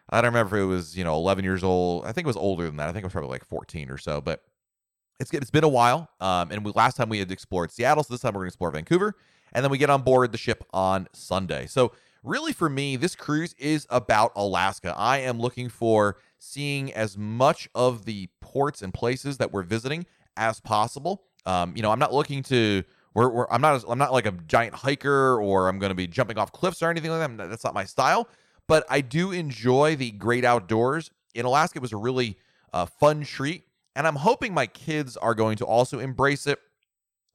I 0.10 0.20
don't 0.20 0.34
remember 0.34 0.58
if 0.58 0.64
it 0.64 0.66
was 0.66 0.98
you 0.98 1.04
know 1.04 1.16
11 1.16 1.44
years 1.44 1.64
old. 1.64 2.06
I 2.06 2.12
think 2.12 2.26
it 2.26 2.28
was 2.28 2.38
older 2.38 2.66
than 2.66 2.78
that. 2.78 2.90
I 2.90 2.92
think 2.92 3.04
it 3.04 3.08
was 3.08 3.14
probably 3.14 3.32
like 3.32 3.46
14 3.46 3.90
or 3.90 3.98
so. 3.98 4.20
But 4.22 4.44
it's 5.22 5.32
it's 5.34 5.52
been 5.52 5.64
a 5.64 5.70
while. 5.70 6.10
Um, 6.20 6.52
and 6.52 6.66
we, 6.66 6.72
last 6.74 6.98
time 6.98 7.08
we 7.08 7.20
had 7.20 7.32
explored 7.32 7.72
Seattle, 7.72 8.04
so 8.04 8.14
this 8.14 8.22
time 8.22 8.34
we're 8.34 8.40
going 8.40 8.50
to 8.50 8.54
explore 8.54 8.72
Vancouver, 8.72 9.16
and 9.54 9.64
then 9.64 9.72
we 9.72 9.78
get 9.78 9.90
on 9.90 10.02
board 10.02 10.32
the 10.32 10.38
ship 10.38 10.66
on 10.74 11.08
Sunday. 11.14 11.68
So 11.68 11.94
really, 12.24 12.54
for 12.54 12.70
me, 12.70 12.96
this 12.96 13.16
cruise 13.16 13.56
is 13.60 13.86
about 13.90 14.32
Alaska. 14.36 14.94
I 14.98 15.20
am 15.20 15.40
looking 15.40 15.70
for 15.70 16.18
seeing 16.40 16.92
as 16.94 17.18
much 17.18 17.70
of 17.76 18.06
the 18.06 18.30
ports 18.42 18.82
and 18.82 18.94
places 18.94 19.38
that 19.38 19.54
we're 19.54 19.64
visiting 19.64 20.08
as 20.36 20.60
possible. 20.60 21.24
Um, 21.46 21.74
you 21.76 21.84
know, 21.84 21.92
I'm 21.92 22.00
not 22.00 22.14
looking 22.14 22.42
to. 22.44 22.84
We're, 23.14 23.30
we're, 23.30 23.48
I'm 23.52 23.62
not. 23.62 23.84
I'm 23.88 24.00
not 24.00 24.12
like 24.12 24.26
a 24.26 24.32
giant 24.32 24.74
hiker, 24.74 25.40
or 25.40 25.70
I'm 25.70 25.78
going 25.78 25.92
to 25.92 25.96
be 25.96 26.08
jumping 26.08 26.40
off 26.40 26.52
cliffs 26.52 26.82
or 26.82 26.90
anything 26.90 27.12
like 27.12 27.38
that. 27.38 27.50
That's 27.50 27.64
not 27.64 27.76
my 27.76 27.86
style. 27.86 28.28
But 28.68 28.86
I 28.90 29.02
do 29.02 29.32
enjoy 29.32 29.98
the 29.98 30.12
great 30.12 30.46
outdoors. 30.46 31.12
In 31.36 31.46
Alaska, 31.46 31.78
it 31.78 31.82
was 31.82 31.94
a 31.94 31.98
really 31.98 32.38
uh, 32.74 32.86
fun 32.86 33.24
treat 33.24 33.66
and 33.96 34.08
I'm 34.08 34.16
hoping 34.16 34.54
my 34.54 34.68
kids 34.68 35.18
are 35.18 35.36
going 35.36 35.58
to 35.58 35.66
also 35.66 36.00
embrace 36.00 36.48
it. 36.48 36.60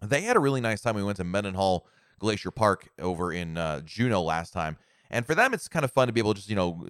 They 0.02 0.22
had 0.22 0.36
a 0.36 0.40
really 0.40 0.60
nice 0.60 0.80
time. 0.80 0.94
We 0.94 1.02
went 1.02 1.16
to 1.18 1.24
Mendenhall 1.24 1.86
Glacier 2.18 2.50
Park 2.50 2.88
over 2.98 3.32
in 3.32 3.56
uh, 3.56 3.80
Juneau 3.84 4.22
last 4.22 4.52
time, 4.52 4.76
and 5.10 5.26
for 5.26 5.34
them, 5.34 5.54
it's 5.54 5.68
kind 5.68 5.84
of 5.84 5.92
fun 5.92 6.06
to 6.06 6.12
be 6.12 6.20
able 6.20 6.34
to 6.34 6.38
just 6.38 6.50
you 6.50 6.56
know 6.56 6.84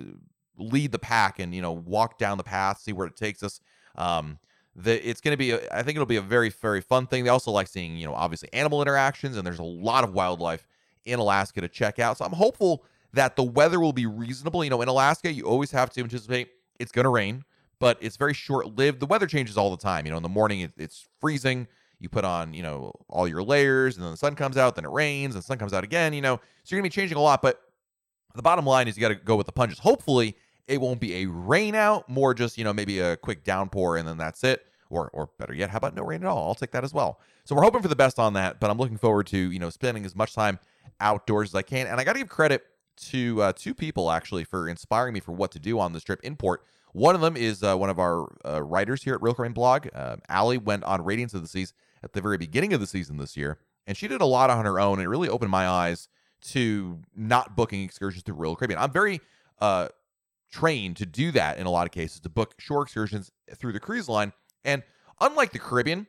lead 0.59 0.93
the 0.93 0.99
pack 0.99 1.39
and 1.39 1.55
you 1.55 1.63
know 1.63 1.73
walk 1.73 2.19
down 2.19 2.39
the 2.39 2.45
path, 2.45 2.79
see 2.81 2.93
where 2.93 3.07
it 3.07 3.17
takes 3.17 3.43
us. 3.43 3.61
Um, 3.97 4.39
the, 4.75 5.09
it's 5.09 5.23
going 5.23 5.33
to 5.33 5.39
be, 5.39 5.53
a, 5.53 5.61
I 5.73 5.83
think 5.83 5.97
it'll 5.97 6.05
be 6.05 6.17
a 6.17 6.23
very 6.23 6.51
very 6.51 6.81
fun 6.81 7.07
thing. 7.07 7.25
They 7.25 7.31
also 7.31 7.51
like 7.51 7.69
seeing 7.69 7.97
you 7.97 8.07
know 8.07 8.15
obviously 8.15 8.49
animal 8.53 8.83
interactions, 8.83 9.37
and 9.37 9.47
there's 9.47 9.59
a 9.59 9.65
lot 9.65 10.05
of 10.05 10.13
wildlife 10.13 10.67
in 11.05 11.19
Alaska 11.19 11.61
to 11.61 11.69
check 11.69 11.99
out. 11.99 12.19
So 12.19 12.25
I'm 12.25 12.33
hopeful 12.33 12.85
that 13.13 13.37
the 13.37 13.43
weather 13.43 13.81
will 13.81 13.93
be 13.93 14.07
reasonable. 14.07 14.65
You 14.65 14.71
know, 14.71 14.83
in 14.83 14.89
Alaska, 14.89 15.33
you 15.33 15.45
always 15.45 15.71
have 15.71 15.91
to 15.91 16.03
anticipate 16.03 16.49
it's 16.79 16.93
going 16.93 17.05
to 17.05 17.11
rain 17.11 17.45
but 17.79 17.99
it's 18.01 18.17
very 18.17 18.35
short 18.35 18.77
lived. 18.77 19.01
The 19.01 19.07
weather 19.07 19.27
changes 19.27 19.57
all 19.57 19.71
the 19.71 19.77
time. 19.77 20.07
You 20.07 20.11
know, 20.11 20.17
in 20.17 20.23
the 20.23 20.29
morning 20.29 20.61
it, 20.61 20.73
it's 20.77 21.07
freezing. 21.21 21.67
You 21.99 22.09
put 22.09 22.25
on, 22.25 22.53
you 22.53 22.63
know, 22.63 22.93
all 23.09 23.27
your 23.27 23.43
layers, 23.43 23.97
and 23.97 24.05
then 24.05 24.11
the 24.11 24.19
sun 24.19 24.35
comes 24.35 24.57
out, 24.57 24.75
then 24.75 24.85
it 24.85 24.91
rains, 24.91 25.35
and 25.35 25.43
the 25.43 25.47
sun 25.47 25.59
comes 25.59 25.73
out 25.73 25.85
again. 25.85 26.13
You 26.13 26.21
know, 26.21 26.37
so 26.37 26.75
you're 26.75 26.81
gonna 26.81 26.87
be 26.87 26.91
changing 26.91 27.17
a 27.17 27.23
lot. 27.23 27.41
But 27.41 27.61
the 28.35 28.43
bottom 28.43 28.67
line 28.67 28.87
is 28.87 28.97
you 28.97 29.01
got 29.01 29.09
to 29.09 29.15
go 29.15 29.37
with 29.37 29.47
the 29.47 29.53
punches. 29.53 29.79
Hopefully, 29.79 30.37
it 30.69 30.81
won't 30.81 31.01
be 31.01 31.23
a 31.23 31.27
rain 31.27 31.75
out, 31.75 32.09
more 32.09 32.35
just 32.35 32.59
you 32.59 32.65
know 32.65 32.73
maybe 32.73 33.01
a 33.01 33.17
quick 33.17 33.45
downpour, 33.45 33.97
and 33.97 34.07
then 34.07 34.19
that's 34.19 34.45
it. 34.45 34.67
Or, 34.89 35.11
or 35.13 35.31
better 35.37 35.53
yet, 35.53 35.71
how 35.71 35.79
about 35.79 35.97
no 35.97 36.05
rain 36.05 36.23
at 36.23 36.29
all? 36.29 36.47
I'll 36.47 36.55
take 36.55 36.71
that 36.71 36.85
as 36.85 36.95
well. 36.95 37.19
So 37.45 37.57
we're 37.57 37.63
hoping 37.65 37.83
for 37.83 37.89
the 37.89 37.97
best 37.97 38.21
on 38.21 38.35
that, 38.35 38.61
but 38.61 38.71
I'm 38.71 38.79
looking 38.79 38.99
forward 38.99 39.27
to 39.29 39.39
you 39.39 39.59
know 39.59 39.71
spending 39.71 40.05
as 40.05 40.15
much 40.15 40.35
time 40.35 40.61
outdoors 41.01 41.51
as 41.51 41.55
I 41.57 41.63
can. 41.63 41.87
And 41.87 42.01
I 42.01 42.05
got 42.05 42.13
to 42.13 42.19
give 42.21 42.29
credit 42.29 42.63
to 42.97 43.43
uh, 43.43 43.53
two 43.55 43.75
people 43.75 44.11
actually 44.11 44.45
for 44.45 44.69
inspiring 44.69 45.15
me 45.15 45.21
for 45.21 45.33
what 45.33 45.51
to 45.53 45.59
do 45.59 45.79
on 45.81 45.93
this 45.93 46.05
trip 46.05 46.21
in 46.23 46.37
port. 46.37 46.63
One 46.97 47.15
of 47.15 47.21
them 47.21 47.37
is 47.37 47.63
uh, 47.63 47.77
one 47.77 47.91
of 47.91 47.99
our 47.99 48.27
uh, 48.43 48.63
writers 48.63 49.03
here 49.03 49.13
at 49.13 49.21
Royal 49.21 49.35
Caribbean 49.35 49.53
Blog. 49.53 49.87
Uh, 49.95 50.17
Allie 50.31 50.57
went 50.57 50.83
on 50.85 51.05
Radiance 51.05 51.35
of 51.35 51.43
the 51.43 51.49
Seas 51.49 51.75
at 52.03 52.15
the 52.15 52.23
very 52.23 52.39
beginning 52.39 52.73
of 52.73 52.81
the 52.81 52.87
season 52.87 53.19
this 53.19 53.37
year, 53.37 53.59
and 53.87 53.95
she 53.95 54.09
did 54.09 54.23
a 54.23 54.25
lot 54.25 54.49
on 54.49 54.65
her 54.65 54.81
own. 54.81 54.95
And 54.95 55.05
it 55.05 55.09
really 55.11 55.29
opened 55.29 55.51
my 55.51 55.69
eyes 55.69 56.09
to 56.53 56.99
not 57.15 57.55
booking 57.55 57.83
excursions 57.83 58.23
through 58.23 58.37
Royal 58.37 58.57
Caribbean. 58.57 58.81
I'm 58.81 58.93
very 58.93 59.21
uh, 59.61 59.89
trained 60.51 60.97
to 60.97 61.05
do 61.05 61.33
that 61.33 61.59
in 61.59 61.67
a 61.67 61.71
lot 61.71 61.87
of 61.87 61.93
cases 61.93 62.19
to 62.21 62.31
book 62.31 62.55
shore 62.57 62.85
excursions 62.85 63.31
through 63.57 63.75
the 63.75 63.81
cruise 63.81 64.09
line. 64.09 64.33
And 64.65 64.83
unlike 65.21 65.53
the 65.53 65.59
Caribbean, 65.59 66.07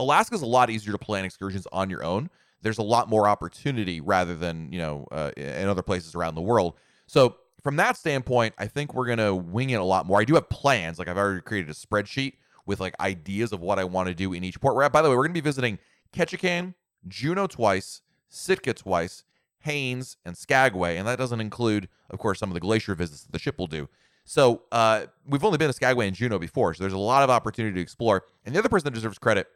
Alaska 0.00 0.34
is 0.34 0.42
a 0.42 0.46
lot 0.46 0.70
easier 0.70 0.90
to 0.90 0.98
plan 0.98 1.24
excursions 1.24 1.68
on 1.70 1.88
your 1.88 2.02
own. 2.02 2.30
There's 2.62 2.78
a 2.78 2.82
lot 2.82 3.08
more 3.08 3.28
opportunity 3.28 4.00
rather 4.00 4.34
than 4.34 4.72
you 4.72 4.80
know 4.80 5.06
uh, 5.12 5.30
in 5.36 5.68
other 5.68 5.82
places 5.82 6.16
around 6.16 6.34
the 6.34 6.40
world. 6.40 6.74
So 7.06 7.36
from 7.62 7.76
that 7.76 7.96
standpoint, 7.96 8.54
I 8.58 8.66
think 8.66 8.94
we're 8.94 9.06
gonna 9.06 9.34
wing 9.34 9.70
it 9.70 9.80
a 9.80 9.84
lot 9.84 10.06
more. 10.06 10.20
I 10.20 10.24
do 10.24 10.34
have 10.34 10.48
plans. 10.48 10.98
Like 10.98 11.08
I've 11.08 11.18
already 11.18 11.40
created 11.40 11.70
a 11.70 11.74
spreadsheet 11.74 12.34
with 12.66 12.80
like 12.80 12.94
ideas 13.00 13.52
of 13.52 13.60
what 13.60 13.78
I 13.78 13.84
want 13.84 14.08
to 14.08 14.14
do 14.14 14.32
in 14.32 14.44
each 14.44 14.60
port. 14.60 14.74
We're, 14.74 14.88
by 14.88 15.02
the 15.02 15.10
way, 15.10 15.16
we're 15.16 15.24
gonna 15.24 15.34
be 15.34 15.40
visiting 15.40 15.78
Ketchikan, 16.12 16.74
Juneau 17.08 17.46
twice, 17.46 18.02
Sitka 18.28 18.74
twice, 18.74 19.24
Haines, 19.60 20.16
and 20.24 20.36
Skagway, 20.36 20.96
and 20.96 21.06
that 21.06 21.18
doesn't 21.18 21.40
include, 21.40 21.88
of 22.10 22.18
course, 22.18 22.38
some 22.38 22.50
of 22.50 22.54
the 22.54 22.60
glacier 22.60 22.94
visits 22.94 23.22
that 23.22 23.32
the 23.32 23.38
ship 23.38 23.58
will 23.58 23.66
do. 23.66 23.88
So 24.24 24.62
uh, 24.70 25.06
we've 25.26 25.44
only 25.44 25.58
been 25.58 25.68
to 25.68 25.72
Skagway 25.72 26.06
and 26.06 26.16
Juneau 26.16 26.38
before, 26.38 26.74
so 26.74 26.84
there's 26.84 26.92
a 26.92 26.98
lot 26.98 27.22
of 27.22 27.30
opportunity 27.30 27.74
to 27.74 27.80
explore. 27.80 28.24
And 28.44 28.54
the 28.54 28.58
other 28.58 28.68
person 28.68 28.84
that 28.84 28.94
deserves 28.94 29.18
credit 29.18 29.48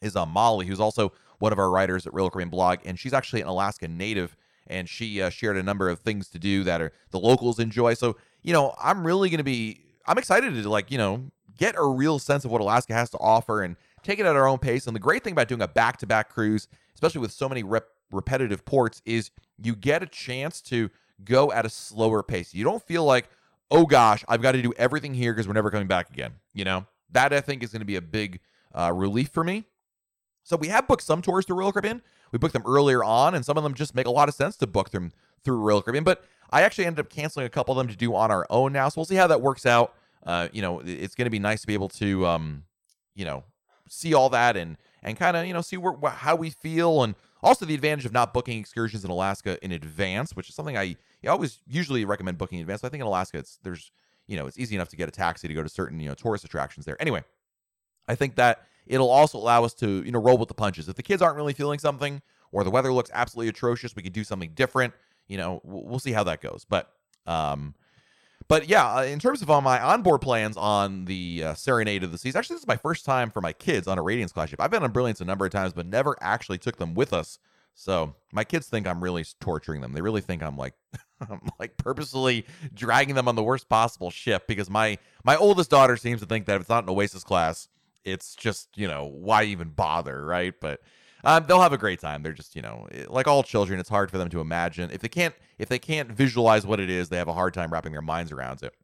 is 0.00 0.16
uh, 0.16 0.26
Molly, 0.26 0.66
who's 0.66 0.80
also 0.80 1.12
one 1.38 1.52
of 1.52 1.58
our 1.58 1.70
writers 1.70 2.06
at 2.06 2.14
Royal 2.14 2.30
Caribbean 2.30 2.48
blog, 2.48 2.78
and 2.84 2.98
she's 2.98 3.12
actually 3.12 3.42
an 3.42 3.48
Alaska 3.48 3.86
native, 3.86 4.36
and 4.68 4.88
she 4.88 5.20
uh, 5.20 5.30
shared 5.30 5.56
a 5.56 5.62
number 5.62 5.88
of 5.88 6.00
things 6.00 6.28
to 6.28 6.38
do 6.38 6.62
that 6.64 6.80
are 6.80 6.92
the 7.10 7.18
locals 7.18 7.58
enjoy. 7.58 7.94
So 7.94 8.16
you 8.42 8.52
know, 8.52 8.74
I'm 8.82 9.06
really 9.06 9.30
going 9.30 9.38
to 9.38 9.44
be, 9.44 9.80
I'm 10.06 10.18
excited 10.18 10.54
to 10.54 10.68
like 10.68 10.90
you 10.90 10.98
know 10.98 11.30
get 11.56 11.74
a 11.76 11.86
real 11.86 12.18
sense 12.18 12.44
of 12.44 12.50
what 12.50 12.60
Alaska 12.60 12.94
has 12.94 13.10
to 13.10 13.18
offer 13.18 13.62
and 13.62 13.76
take 14.02 14.18
it 14.18 14.26
at 14.26 14.36
our 14.36 14.46
own 14.46 14.58
pace. 14.58 14.86
And 14.86 14.94
the 14.94 15.00
great 15.00 15.24
thing 15.24 15.32
about 15.32 15.48
doing 15.48 15.60
a 15.60 15.68
back-to-back 15.68 16.30
cruise, 16.30 16.68
especially 16.94 17.20
with 17.20 17.32
so 17.32 17.48
many 17.48 17.64
rep- 17.64 17.88
repetitive 18.12 18.64
ports, 18.64 19.02
is 19.04 19.30
you 19.60 19.74
get 19.74 20.02
a 20.02 20.06
chance 20.06 20.60
to 20.62 20.88
go 21.24 21.50
at 21.50 21.66
a 21.66 21.68
slower 21.68 22.22
pace. 22.22 22.54
You 22.54 22.62
don't 22.62 22.82
feel 22.82 23.04
like, 23.04 23.28
oh 23.72 23.86
gosh, 23.86 24.24
I've 24.28 24.40
got 24.40 24.52
to 24.52 24.62
do 24.62 24.72
everything 24.76 25.14
here 25.14 25.32
because 25.32 25.48
we're 25.48 25.54
never 25.54 25.70
coming 25.70 25.88
back 25.88 26.10
again. 26.10 26.34
You 26.54 26.64
know, 26.64 26.86
that 27.10 27.32
I 27.32 27.40
think 27.40 27.64
is 27.64 27.70
going 27.70 27.80
to 27.80 27.86
be 27.86 27.96
a 27.96 28.02
big 28.02 28.40
uh, 28.72 28.92
relief 28.94 29.30
for 29.30 29.42
me. 29.42 29.64
So 30.44 30.56
we 30.56 30.68
have 30.68 30.86
booked 30.86 31.02
some 31.02 31.20
tours 31.20 31.44
to 31.46 31.54
Royal 31.54 31.72
Caribbean. 31.72 32.02
We 32.32 32.38
booked 32.38 32.52
them 32.52 32.64
earlier 32.66 33.02
on, 33.02 33.34
and 33.34 33.44
some 33.44 33.56
of 33.56 33.62
them 33.62 33.74
just 33.74 33.94
make 33.94 34.06
a 34.06 34.10
lot 34.10 34.28
of 34.28 34.34
sense 34.34 34.56
to 34.58 34.66
book 34.66 34.90
them 34.90 35.12
through 35.44 35.58
Royal 35.58 35.82
Caribbean. 35.82 36.04
But 36.04 36.24
I 36.50 36.62
actually 36.62 36.86
ended 36.86 37.04
up 37.04 37.10
canceling 37.10 37.46
a 37.46 37.50
couple 37.50 37.72
of 37.72 37.78
them 37.78 37.92
to 37.92 37.96
do 37.96 38.14
on 38.14 38.30
our 38.30 38.46
own 38.50 38.72
now. 38.72 38.88
So 38.88 39.00
we'll 39.00 39.06
see 39.06 39.16
how 39.16 39.26
that 39.26 39.40
works 39.40 39.66
out. 39.66 39.94
Uh, 40.24 40.48
you 40.52 40.62
know, 40.62 40.80
it's 40.84 41.14
going 41.14 41.26
to 41.26 41.30
be 41.30 41.38
nice 41.38 41.60
to 41.62 41.66
be 41.66 41.74
able 41.74 41.88
to, 41.90 42.26
um, 42.26 42.64
you 43.14 43.24
know, 43.24 43.44
see 43.88 44.14
all 44.14 44.28
that 44.30 44.56
and 44.56 44.76
and 45.02 45.16
kind 45.16 45.36
of 45.36 45.46
you 45.46 45.52
know 45.52 45.60
see 45.60 45.76
where, 45.76 45.94
how 46.10 46.36
we 46.36 46.50
feel 46.50 47.02
and 47.02 47.14
also 47.42 47.64
the 47.64 47.74
advantage 47.74 48.04
of 48.04 48.12
not 48.12 48.34
booking 48.34 48.58
excursions 48.58 49.04
in 49.04 49.10
Alaska 49.10 49.62
in 49.64 49.72
advance, 49.72 50.34
which 50.34 50.48
is 50.48 50.54
something 50.54 50.76
I, 50.76 50.96
always 51.26 51.58
usually 51.68 52.04
recommend 52.04 52.36
booking 52.36 52.58
in 52.58 52.62
advance. 52.62 52.82
I 52.84 52.88
think 52.88 53.00
in 53.00 53.06
Alaska 53.06 53.38
it's 53.38 53.58
there's 53.62 53.90
you 54.26 54.36
know 54.36 54.46
it's 54.46 54.58
easy 54.58 54.74
enough 54.74 54.88
to 54.90 54.96
get 54.96 55.08
a 55.08 55.12
taxi 55.12 55.48
to 55.48 55.54
go 55.54 55.62
to 55.62 55.68
certain 55.68 56.00
you 56.00 56.08
know 56.08 56.14
tourist 56.14 56.44
attractions 56.44 56.84
there. 56.84 57.00
Anyway, 57.00 57.22
I 58.08 58.14
think 58.14 58.36
that 58.36 58.64
it'll 58.86 59.10
also 59.10 59.38
allow 59.38 59.64
us 59.64 59.74
to 59.74 60.02
you 60.02 60.12
know 60.12 60.20
roll 60.20 60.38
with 60.38 60.48
the 60.48 60.54
punches. 60.54 60.88
If 60.88 60.96
the 60.96 61.02
kids 61.02 61.22
aren't 61.22 61.36
really 61.36 61.52
feeling 61.52 61.78
something 61.78 62.22
or 62.50 62.64
the 62.64 62.70
weather 62.70 62.92
looks 62.92 63.10
absolutely 63.12 63.48
atrocious, 63.48 63.94
we 63.94 64.02
could 64.02 64.12
do 64.12 64.24
something 64.24 64.50
different. 64.54 64.94
You 65.28 65.36
know, 65.36 65.60
we'll 65.64 65.98
see 65.98 66.12
how 66.12 66.24
that 66.24 66.40
goes. 66.40 66.66
But 66.68 66.90
um, 67.26 67.74
but 68.48 68.68
yeah, 68.68 68.96
uh, 68.96 69.02
in 69.02 69.18
terms 69.18 69.42
of 69.42 69.50
all 69.50 69.60
my 69.60 69.80
onboard 69.80 70.22
plans 70.22 70.56
on 70.56 71.04
the 71.04 71.44
uh, 71.44 71.54
Serenade 71.54 72.02
of 72.02 72.12
the 72.12 72.18
Seas, 72.18 72.34
actually, 72.34 72.54
this 72.54 72.62
is 72.62 72.68
my 72.68 72.76
first 72.76 73.04
time 73.04 73.30
for 73.30 73.42
my 73.42 73.52
kids 73.52 73.86
on 73.86 73.98
a 73.98 74.02
Radiance 74.02 74.32
class 74.32 74.48
ship. 74.48 74.60
I've 74.60 74.70
been 74.70 74.82
on 74.82 74.90
Brilliance 74.90 75.20
a 75.20 75.26
number 75.26 75.44
of 75.44 75.52
times, 75.52 75.74
but 75.74 75.86
never 75.86 76.16
actually 76.22 76.58
took 76.58 76.78
them 76.78 76.94
with 76.94 77.12
us. 77.12 77.38
So 77.74 78.14
my 78.32 78.42
kids 78.42 78.66
think 78.66 78.88
I'm 78.88 79.04
really 79.04 79.24
torturing 79.38 79.82
them. 79.82 79.92
They 79.92 80.00
really 80.00 80.22
think 80.22 80.42
I'm 80.42 80.56
like, 80.56 80.74
I'm 81.20 81.40
like 81.60 81.76
purposely 81.76 82.46
dragging 82.74 83.14
them 83.14 83.28
on 83.28 83.36
the 83.36 83.42
worst 83.42 83.68
possible 83.68 84.10
ship 84.10 84.48
because 84.48 84.70
my 84.70 84.98
my 85.24 85.36
oldest 85.36 85.70
daughter 85.70 85.96
seems 85.96 86.20
to 86.20 86.26
think 86.26 86.46
that 86.46 86.56
if 86.56 86.62
it's 86.62 86.70
not 86.70 86.84
an 86.84 86.90
Oasis 86.90 87.22
class, 87.22 87.68
it's 88.04 88.34
just 88.34 88.68
you 88.76 88.88
know 88.88 89.04
why 89.06 89.44
even 89.44 89.70
bother, 89.70 90.24
right? 90.24 90.54
But 90.60 90.80
um, 91.24 91.44
they'll 91.46 91.60
have 91.60 91.72
a 91.72 91.78
great 91.78 92.00
time. 92.00 92.22
They're 92.22 92.32
just, 92.32 92.54
you 92.54 92.62
know, 92.62 92.86
eh, 92.92 93.04
like 93.08 93.26
all 93.26 93.42
children, 93.42 93.80
it's 93.80 93.88
hard 93.88 94.10
for 94.10 94.18
them 94.18 94.28
to 94.30 94.40
imagine. 94.40 94.90
If 94.90 95.00
they 95.00 95.08
can't, 95.08 95.34
if 95.58 95.68
they 95.68 95.78
can't 95.78 96.10
visualize 96.10 96.66
what 96.66 96.80
it 96.80 96.90
is, 96.90 97.08
they 97.08 97.16
have 97.16 97.28
a 97.28 97.32
hard 97.32 97.54
time 97.54 97.72
wrapping 97.72 97.92
their 97.92 98.02
minds 98.02 98.30
around 98.32 98.62
it. 98.62 98.74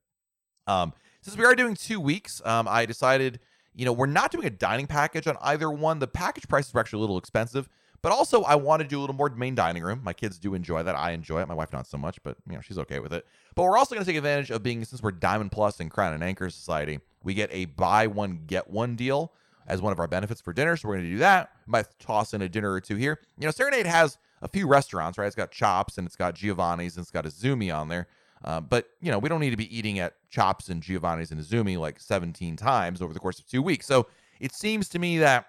Um, 0.66 0.92
since 1.23 1.37
we 1.37 1.44
are 1.44 1.54
doing 1.54 1.75
two 1.75 2.00
weeks, 2.00 2.42
um, 2.44 2.66
I 2.68 2.87
decided, 2.87 3.40
you 3.75 3.85
know, 3.85 3.92
we're 3.92 4.06
not 4.06 4.30
doing 4.30 4.47
a 4.47 4.50
dining 4.50 4.87
package 4.87 5.26
on 5.26 5.37
either 5.42 5.71
one. 5.71 6.00
The 6.00 6.06
package 6.06 6.49
prices 6.49 6.75
were 6.75 6.80
actually 6.80 6.99
a 6.99 7.00
little 7.00 7.18
expensive, 7.18 7.68
but 8.04 8.12
also 8.12 8.42
I 8.42 8.54
want 8.54 8.82
to 8.82 8.87
do 8.87 8.99
a 8.99 9.00
little 9.00 9.16
more 9.16 9.30
main 9.30 9.54
dining 9.54 9.82
room. 9.82 10.02
My 10.04 10.12
kids 10.12 10.38
do 10.38 10.52
enjoy 10.52 10.82
that. 10.82 10.94
I 10.94 11.12
enjoy 11.12 11.40
it. 11.40 11.49
My 11.49 11.54
wife 11.54 11.73
not 11.73 11.87
so 11.87 11.96
much, 11.96 12.23
but 12.23 12.37
you 12.46 12.54
know, 12.54 12.61
she's 12.61 12.78
okay 12.80 12.99
with 12.99 13.14
it. 13.14 13.25
But 13.54 13.62
we're 13.62 13.78
also 13.78 13.94
going 13.94 14.04
to 14.04 14.06
take 14.06 14.18
advantage 14.18 14.50
of 14.50 14.62
being 14.62 14.84
since 14.84 15.02
we're 15.02 15.11
Diamond 15.11 15.52
Plus 15.52 15.80
and 15.80 15.90
Crown 15.90 16.12
and 16.12 16.23
Anchor 16.23 16.50
Society, 16.50 17.00
we 17.23 17.32
get 17.32 17.49
a 17.50 17.64
buy 17.64 18.06
one 18.06 18.42
get 18.46 18.68
one 18.68 18.94
deal 18.94 19.32
as 19.66 19.80
one 19.80 19.90
of 19.90 19.99
our 19.99 20.06
benefits 20.06 20.42
for 20.42 20.52
dinner. 20.52 20.76
So 20.76 20.87
we're 20.87 20.96
going 20.96 21.06
to 21.06 21.12
do 21.12 21.18
that. 21.20 21.52
Might 21.66 21.87
toss 21.99 22.34
in 22.34 22.42
a 22.42 22.49
dinner 22.49 22.70
or 22.73 22.80
two 22.82 22.96
here. 22.96 23.20
You 23.38 23.46
know, 23.46 23.50
Serenade 23.50 23.87
has 23.87 24.18
a 24.42 24.49
few 24.49 24.66
restaurants, 24.66 25.16
right? 25.16 25.26
It's 25.26 25.34
got 25.34 25.50
Chops 25.50 25.96
and 25.96 26.06
it's 26.06 26.16
got 26.16 26.34
Giovanni's 26.34 26.99
and 26.99 27.04
it's 27.04 27.11
got 27.11 27.25
Izumi 27.25 27.75
on 27.75 27.88
there. 27.88 28.06
Uh, 28.44 28.61
but 28.61 28.87
you 29.00 29.11
know, 29.12 29.18
we 29.18 29.30
don't 29.30 29.40
need 29.40 29.52
to 29.52 29.56
be 29.56 29.75
eating 29.75 29.99
at 29.99 30.12
Chops 30.28 30.68
and 30.68 30.82
Giovanni's 30.82 31.30
and 31.30 31.40
Izumi 31.40 31.78
like 31.78 31.99
17 32.00 32.56
times 32.56 33.00
over 33.00 33.14
the 33.14 33.18
course 33.18 33.38
of 33.38 33.46
two 33.46 33.62
weeks. 33.62 33.87
So 33.87 34.08
it 34.40 34.52
seems 34.52 34.90
to 34.90 34.99
me 34.99 35.16
that 35.20 35.46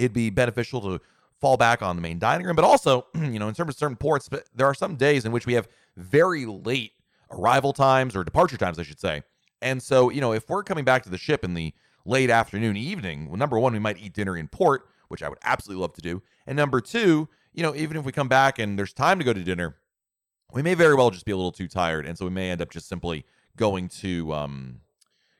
it'd 0.00 0.12
be 0.12 0.30
beneficial 0.30 0.80
to 0.80 1.00
fall 1.40 1.56
back 1.56 1.82
on 1.82 1.96
the 1.96 2.02
main 2.02 2.18
dining 2.18 2.46
room. 2.46 2.56
But 2.56 2.64
also, 2.64 3.06
you 3.14 3.38
know, 3.38 3.48
in 3.48 3.54
terms 3.54 3.74
of 3.74 3.78
certain 3.78 3.96
ports, 3.96 4.28
but 4.28 4.44
there 4.54 4.66
are 4.66 4.74
some 4.74 4.96
days 4.96 5.24
in 5.24 5.32
which 5.32 5.46
we 5.46 5.54
have 5.54 5.68
very 5.96 6.46
late 6.46 6.92
arrival 7.30 7.72
times 7.72 8.16
or 8.16 8.24
departure 8.24 8.56
times, 8.56 8.78
I 8.78 8.82
should 8.82 9.00
say. 9.00 9.22
And 9.60 9.82
so, 9.82 10.10
you 10.10 10.20
know, 10.20 10.32
if 10.32 10.48
we're 10.48 10.62
coming 10.62 10.84
back 10.84 11.02
to 11.04 11.10
the 11.10 11.18
ship 11.18 11.44
in 11.44 11.54
the 11.54 11.72
late 12.04 12.30
afternoon, 12.30 12.76
evening, 12.76 13.28
well, 13.28 13.36
number 13.36 13.58
one, 13.58 13.72
we 13.72 13.78
might 13.78 13.98
eat 13.98 14.14
dinner 14.14 14.36
in 14.36 14.48
port, 14.48 14.88
which 15.08 15.22
I 15.22 15.28
would 15.28 15.38
absolutely 15.42 15.80
love 15.82 15.94
to 15.94 16.00
do. 16.00 16.22
And 16.46 16.56
number 16.56 16.80
two, 16.80 17.28
you 17.52 17.62
know, 17.62 17.74
even 17.74 17.96
if 17.96 18.04
we 18.04 18.12
come 18.12 18.28
back 18.28 18.58
and 18.58 18.78
there's 18.78 18.92
time 18.92 19.18
to 19.18 19.24
go 19.24 19.32
to 19.32 19.42
dinner, 19.42 19.76
we 20.52 20.62
may 20.62 20.74
very 20.74 20.94
well 20.94 21.10
just 21.10 21.26
be 21.26 21.32
a 21.32 21.36
little 21.36 21.52
too 21.52 21.68
tired. 21.68 22.06
And 22.06 22.16
so 22.16 22.24
we 22.24 22.30
may 22.30 22.50
end 22.50 22.62
up 22.62 22.70
just 22.70 22.88
simply 22.88 23.24
going 23.56 23.88
to, 23.88 24.32
um, 24.32 24.80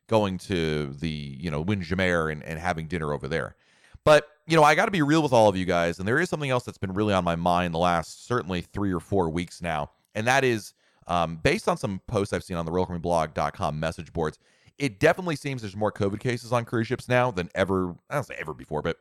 going 0.09 0.39
to 0.39 0.93
the, 0.95 1.09
you 1.09 1.51
know, 1.51 1.61
Windjammer 1.61 2.29
and, 2.29 2.43
and 2.43 2.59
having 2.59 2.89
dinner 2.89 3.13
over 3.13 3.29
there. 3.29 3.55
But, 4.09 4.27
you 4.47 4.57
know, 4.57 4.63
I 4.63 4.75
got 4.75 4.87
to 4.87 4.91
be 4.91 5.03
real 5.03 5.23
with 5.23 5.33
all 5.33 5.49
of 5.49 5.57
you 5.57 5.65
guys. 5.65 5.99
And 5.99 6.09
there 6.09 6.19
is 6.19 6.31
something 6.31 6.51
else 6.51 6.65
that's 6.65 6.79
been 6.79 6.95
really 6.95 7.13
on 7.13 7.25
my 7.25 7.37
mind 7.37 7.75
the 7.75 7.79
last 7.79 8.27
certainly 8.27 8.63
three 8.63 8.93
or 8.93 9.01
four 9.01 9.29
weeks 9.29 9.61
now. 9.61 9.91
And 10.15 10.27
that 10.27 10.45
is 10.45 10.73
um, 11.07 11.37
based 11.43 11.69
on 11.69 11.77
some 11.77 12.01
posts 12.07 12.33
I've 12.33 12.43
seen 12.43 12.57
on 12.57 12.65
the 12.65 12.73
RoyalCaribbeanBlog.com 12.73 13.79
message 13.79 14.13
boards 14.13 14.39
it 14.79 15.01
definitely 15.01 15.37
seems 15.37 15.63
there's 15.63 15.77
more 15.77 15.93
COVID 15.93 16.21
cases 16.21 16.53
on 16.53 16.65
cruise 16.65 16.87
ships 16.87 17.09
now 17.09 17.31
than 17.31 17.51
ever. 17.55 17.95
I 18.09 18.15
don't 18.15 18.25
say 18.25 18.37
ever 18.39 18.55
before, 18.55 18.81
but 18.81 18.99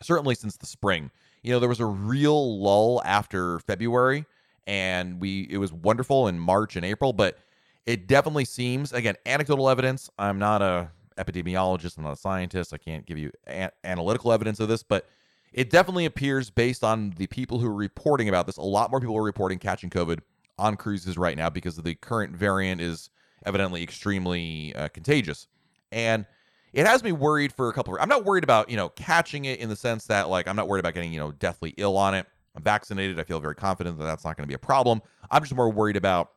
certainly 0.00 0.34
since 0.34 0.56
the 0.56 0.66
spring. 0.66 1.10
You 1.42 1.52
know, 1.52 1.58
there 1.58 1.68
was 1.68 1.80
a 1.80 1.86
real 1.86 2.60
lull 2.60 3.02
after 3.04 3.58
February, 3.60 4.24
and 4.66 5.20
we 5.20 5.48
it 5.50 5.56
was 5.56 5.72
wonderful 5.72 6.28
in 6.28 6.38
March 6.38 6.76
and 6.76 6.84
April, 6.84 7.12
but 7.12 7.38
it 7.86 8.06
definitely 8.06 8.44
seems 8.44 8.92
again 8.92 9.16
anecdotal 9.26 9.68
evidence. 9.68 10.08
I'm 10.18 10.38
not 10.38 10.62
a 10.62 10.90
epidemiologist. 11.24 11.96
I'm 11.96 12.04
not 12.04 12.12
a 12.12 12.16
scientist. 12.16 12.72
I 12.72 12.78
can't 12.78 13.06
give 13.06 13.18
you 13.18 13.30
a- 13.46 13.70
analytical 13.84 14.32
evidence 14.32 14.60
of 14.60 14.68
this, 14.68 14.82
but 14.82 15.06
it 15.52 15.70
definitely 15.70 16.06
appears 16.06 16.50
based 16.50 16.84
on 16.84 17.10
the 17.16 17.26
people 17.26 17.58
who 17.58 17.66
are 17.66 17.74
reporting 17.74 18.28
about 18.28 18.46
this. 18.46 18.56
A 18.56 18.62
lot 18.62 18.90
more 18.90 19.00
people 19.00 19.16
are 19.16 19.22
reporting 19.22 19.58
catching 19.58 19.90
COVID 19.90 20.20
on 20.58 20.76
cruises 20.76 21.18
right 21.18 21.36
now 21.36 21.50
because 21.50 21.76
the 21.76 21.94
current 21.94 22.36
variant 22.36 22.80
is 22.80 23.10
evidently 23.46 23.82
extremely 23.82 24.74
uh, 24.74 24.88
contagious. 24.88 25.48
And 25.90 26.26
it 26.72 26.86
has 26.86 27.02
me 27.02 27.12
worried 27.12 27.52
for 27.52 27.68
a 27.68 27.72
couple 27.72 27.94
of 27.94 28.00
I'm 28.00 28.08
not 28.08 28.24
worried 28.24 28.44
about, 28.44 28.70
you 28.70 28.76
know, 28.76 28.90
catching 28.90 29.46
it 29.46 29.58
in 29.58 29.68
the 29.68 29.76
sense 29.76 30.06
that 30.06 30.28
like 30.28 30.46
I'm 30.46 30.56
not 30.56 30.68
worried 30.68 30.80
about 30.80 30.94
getting, 30.94 31.12
you 31.12 31.18
know, 31.18 31.32
deathly 31.32 31.74
ill 31.78 31.96
on 31.96 32.14
it. 32.14 32.26
I'm 32.54 32.62
vaccinated. 32.62 33.18
I 33.18 33.24
feel 33.24 33.40
very 33.40 33.54
confident 33.54 33.98
that 33.98 34.04
that's 34.04 34.24
not 34.24 34.36
going 34.36 34.44
to 34.44 34.48
be 34.48 34.54
a 34.54 34.58
problem. 34.58 35.02
I'm 35.30 35.42
just 35.42 35.54
more 35.54 35.70
worried 35.70 35.96
about 35.96 36.30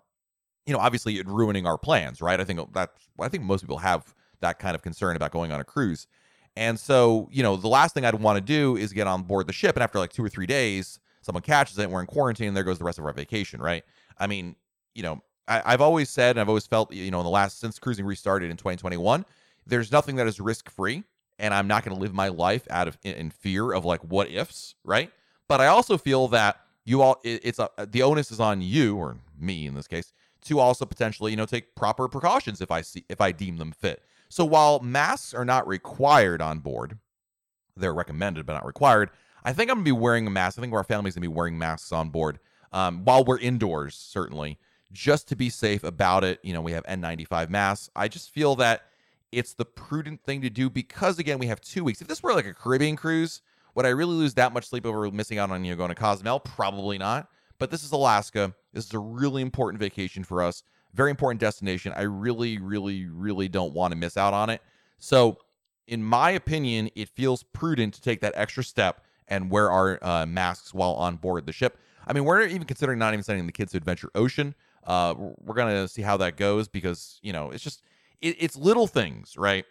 you 0.66 0.74
know, 0.74 0.80
obviously 0.80 1.20
it 1.20 1.28
ruining 1.28 1.66
our 1.66 1.78
plans, 1.78 2.22
right? 2.22 2.40
I 2.40 2.44
think 2.44 2.74
that 2.74 2.92
I 3.20 3.28
think 3.28 3.44
most 3.44 3.62
people 3.62 3.78
have 3.78 4.14
that 4.44 4.60
kind 4.60 4.76
of 4.76 4.82
concern 4.82 5.16
about 5.16 5.32
going 5.32 5.52
on 5.52 5.60
a 5.60 5.64
cruise. 5.64 6.08
And 6.56 6.80
so, 6.80 7.28
you 7.32 7.42
know, 7.42 7.58
the 7.58 7.68
last 7.68 7.96
thing 7.96 8.06
I'd 8.06 8.14
want 8.16 8.38
to 8.38 8.42
do 8.42 8.78
is 8.78 8.94
get 8.94 9.08
on 9.08 9.24
board 9.24 9.48
the 9.48 9.54
ship 9.54 9.76
and 9.76 9.84
after 9.84 9.98
like 9.98 10.14
2 10.14 10.24
or 10.24 10.30
3 10.30 10.46
days, 10.46 11.00
someone 11.22 11.42
catches 11.42 11.78
it 11.80 11.84
and 11.84 11.92
we're 11.92 12.02
in 12.02 12.06
quarantine 12.06 12.50
and 12.50 12.56
there 12.56 12.64
goes 12.64 12.78
the 12.78 12.84
rest 12.84 13.00
of 13.00 13.06
our 13.06 13.14
vacation, 13.14 13.60
right? 13.60 13.84
I 14.20 14.28
mean, 14.28 14.56
you 14.94 15.02
know, 15.02 15.22
I, 15.48 15.72
have 15.72 15.82
always 15.82 16.10
said, 16.10 16.32
and 16.32 16.40
I've 16.40 16.48
always 16.48 16.68
felt, 16.68 16.94
you 16.94 17.12
know, 17.12 17.20
in 17.20 17.26
the 17.26 17.30
last 17.30 17.60
since 17.60 17.80
cruising 17.80 18.06
restarted 18.06 18.50
in 18.50 18.58
2021, 18.58 19.26
there's 19.66 19.92
nothing 19.92 20.16
that 20.18 20.28
is 20.28 20.40
risk 20.40 20.70
free, 20.70 21.04
and 21.40 21.54
I'm 21.54 21.68
not 21.68 21.84
going 21.84 21.96
to 21.96 22.02
live 22.02 22.14
my 22.14 22.30
life 22.30 22.68
out 22.70 22.88
of 22.88 22.98
in, 23.04 23.14
in, 23.16 23.30
fear 23.30 23.74
of 23.74 23.84
like 23.84 24.02
what 24.02 24.30
ifs, 24.30 24.76
right? 24.84 25.12
But 25.50 25.60
I 25.60 25.68
also 25.68 25.98
feel 25.98 26.28
that 26.30 26.58
you 26.86 27.02
all, 27.02 27.20
it, 27.24 27.42
it's 27.44 27.60
a, 27.60 27.70
the 27.90 28.04
onus 28.04 28.32
is 28.32 28.40
on 28.40 28.62
you 28.62 28.96
or 28.96 29.18
me 29.38 29.66
in 29.66 29.74
this 29.74 29.88
case 29.88 30.14
to 30.46 30.60
also 30.60 30.86
potentially, 30.86 31.32
you 31.32 31.38
know, 31.38 31.46
take 31.46 31.76
proper 31.76 32.08
precautions 32.08 32.62
if 32.62 32.72
I 32.72 32.82
see 32.82 33.06
if 33.10 33.22
I 33.22 33.32
deem 33.32 33.58
them 33.58 33.72
fit. 33.72 34.04
So 34.34 34.46
while 34.46 34.80
masks 34.80 35.36
are 35.36 35.46
not 35.46 35.68
required 35.68 36.42
on 36.42 36.58
board, 36.58 36.98
they're 37.78 37.94
recommended 37.94 38.48
but 38.48 38.54
not 38.54 38.66
required. 38.66 39.12
I 39.44 39.54
think 39.54 39.70
I'm 39.70 39.76
gonna 39.76 39.86
be 39.86 39.92
wearing 39.92 40.26
a 40.26 40.32
mask. 40.32 40.58
I 40.58 40.62
think 40.62 40.74
our 40.74 40.84
family's 40.84 41.14
gonna 41.14 41.22
be 41.22 41.28
wearing 41.28 41.56
masks 41.56 41.92
on 41.92 42.10
board 42.10 42.40
um, 42.72 43.06
while 43.06 43.24
we're 43.24 43.38
indoors, 43.38 43.94
certainly 43.94 44.58
just 44.92 45.28
to 45.28 45.36
be 45.36 45.52
safe 45.52 45.84
about 45.84 46.24
it. 46.24 46.40
You 46.42 46.52
know, 46.52 46.62
we 46.62 46.72
have 46.72 46.84
N95 46.86 47.52
masks. 47.52 47.92
I 47.96 48.08
just 48.08 48.32
feel 48.32 48.56
that 48.56 48.86
it's 49.32 49.54
the 49.54 49.66
prudent 49.66 50.24
thing 50.24 50.42
to 50.42 50.50
do 50.50 50.68
because, 50.68 51.20
again, 51.20 51.38
we 51.38 51.46
have 51.46 51.62
two 51.62 51.84
weeks. 51.84 52.02
If 52.02 52.08
this 52.08 52.24
were 52.24 52.34
like 52.34 52.48
a 52.48 52.56
Caribbean 52.56 52.96
cruise, 52.96 53.44
would 53.76 53.86
I 53.86 53.90
really 53.90 54.16
lose 54.16 54.34
that 54.34 54.52
much 54.52 54.66
sleep 54.66 54.88
over 54.88 55.12
missing 55.12 55.38
out 55.38 55.52
on, 55.52 55.64
you 55.64 55.74
know, 55.74 55.78
going 55.78 55.90
to 55.90 55.96
Cozumel? 55.96 56.40
Probably 56.40 56.98
not. 56.98 57.30
But 57.60 57.70
this 57.70 57.84
is 57.84 57.92
Alaska. 57.92 58.56
This 58.74 58.86
is 58.86 58.94
a 58.96 59.00
really 59.00 59.44
important 59.44 59.80
vacation 59.80 60.24
for 60.24 60.42
us. 60.42 60.64
Very 60.94 61.10
important 61.10 61.40
destination. 61.42 61.94
I 61.96 62.04
really, 62.04 62.58
really, 62.58 63.06
really 63.06 63.48
don't 63.48 63.74
want 63.74 63.92
to 63.92 63.98
miss 63.98 64.18
out 64.18 64.34
on 64.34 64.50
it. 64.50 64.62
So, 65.00 65.38
in 65.88 66.04
my 66.04 66.32
opinion, 66.32 66.90
it 66.96 67.10
feels 67.10 67.44
prudent 67.44 67.94
to 67.96 68.02
take 68.02 68.22
that 68.22 68.34
extra 68.36 68.64
step 68.64 69.04
and 69.28 69.50
wear 69.50 69.70
our 69.72 70.00
uh, 70.02 70.26
masks 70.26 70.74
while 70.74 70.94
on 70.94 71.18
board 71.18 71.46
the 71.46 71.52
ship. 71.52 71.78
I 72.08 72.14
mean, 72.14 72.26
we're 72.26 72.44
even 72.44 72.64
considering 72.64 73.00
not 73.00 73.14
even 73.14 73.24
sending 73.24 73.46
the 73.46 73.52
kids 73.52 73.72
to 73.72 73.78
Adventure 73.78 74.10
Ocean. 74.16 74.56
Uh, 74.86 75.14
we're 75.18 75.56
gonna 75.56 75.88
see 75.88 76.02
how 76.02 76.18
that 76.18 76.38
goes 76.38 76.68
because 76.68 77.20
you 77.22 77.32
know 77.32 77.52
it's 77.52 77.64
just 77.64 77.84
it, 78.22 78.36
it's 78.40 78.56
little 78.56 78.88
things, 78.88 79.38
right? 79.38 79.66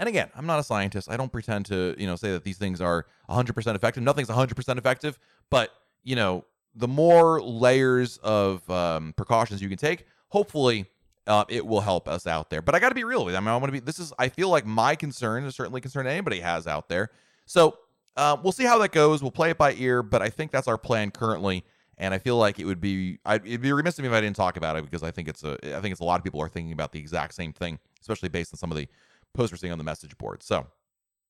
And 0.00 0.08
again, 0.08 0.30
I'm 0.34 0.46
not 0.46 0.58
a 0.58 0.64
scientist. 0.64 1.08
I 1.08 1.16
don't 1.16 1.30
pretend 1.30 1.66
to 1.66 1.94
you 1.96 2.06
know 2.06 2.16
say 2.16 2.32
that 2.32 2.44
these 2.44 2.58
things 2.58 2.80
are 2.80 3.06
100% 3.30 3.74
effective. 3.74 4.02
Nothing's 4.02 4.28
100% 4.28 4.78
effective, 4.78 5.18
but 5.50 5.70
you 6.02 6.16
know 6.16 6.44
the 6.74 6.88
more 6.88 7.40
layers 7.40 8.16
of 8.18 8.68
um, 8.70 9.12
precautions 9.16 9.60
you 9.60 9.68
can 9.68 9.78
take, 9.78 10.06
hopefully 10.32 10.86
uh, 11.26 11.44
it 11.48 11.64
will 11.64 11.82
help 11.82 12.08
us 12.08 12.26
out 12.26 12.48
there. 12.48 12.62
But 12.62 12.74
I 12.74 12.80
got 12.80 12.88
to 12.88 12.94
be 12.94 13.04
real 13.04 13.24
with. 13.24 13.34
You. 13.34 13.38
I 13.38 13.40
mean, 13.40 13.48
I 13.48 13.56
want 13.56 13.66
to 13.66 13.72
be. 13.72 13.80
This 13.80 13.98
is. 13.98 14.12
I 14.18 14.28
feel 14.28 14.48
like 14.48 14.66
my 14.66 14.94
concern 14.96 15.44
is 15.44 15.54
certainly 15.54 15.80
concern 15.80 16.06
anybody 16.06 16.40
has 16.40 16.66
out 16.66 16.88
there. 16.88 17.10
So 17.44 17.78
uh, 18.16 18.36
we'll 18.42 18.52
see 18.52 18.64
how 18.64 18.78
that 18.78 18.92
goes. 18.92 19.22
We'll 19.22 19.30
play 19.30 19.50
it 19.50 19.58
by 19.58 19.74
ear, 19.74 20.02
but 20.02 20.22
I 20.22 20.30
think 20.30 20.50
that's 20.50 20.66
our 20.66 20.78
plan 20.78 21.10
currently. 21.10 21.64
And 21.98 22.14
I 22.14 22.18
feel 22.18 22.38
like 22.38 22.58
it 22.58 22.64
would 22.64 22.80
be 22.80 23.18
I'd, 23.26 23.46
it'd 23.46 23.60
be 23.60 23.72
remiss 23.72 23.98
of 23.98 24.02
me 24.02 24.08
if 24.08 24.14
I 24.14 24.20
didn't 24.20 24.36
talk 24.36 24.56
about 24.56 24.76
it 24.76 24.84
because 24.84 25.02
I 25.02 25.10
think 25.10 25.28
it's 25.28 25.44
a 25.44 25.58
I 25.76 25.80
think 25.80 25.92
it's 25.92 26.00
a 26.00 26.04
lot 26.04 26.18
of 26.18 26.24
people 26.24 26.40
are 26.40 26.48
thinking 26.48 26.72
about 26.72 26.92
the 26.92 26.98
exact 26.98 27.34
same 27.34 27.52
thing, 27.52 27.78
especially 28.00 28.30
based 28.30 28.54
on 28.54 28.58
some 28.58 28.70
of 28.70 28.78
the 28.78 28.88
posts 29.34 29.52
we're 29.52 29.58
seeing 29.58 29.72
on 29.72 29.78
the 29.78 29.84
message 29.84 30.16
board. 30.16 30.42
So, 30.42 30.66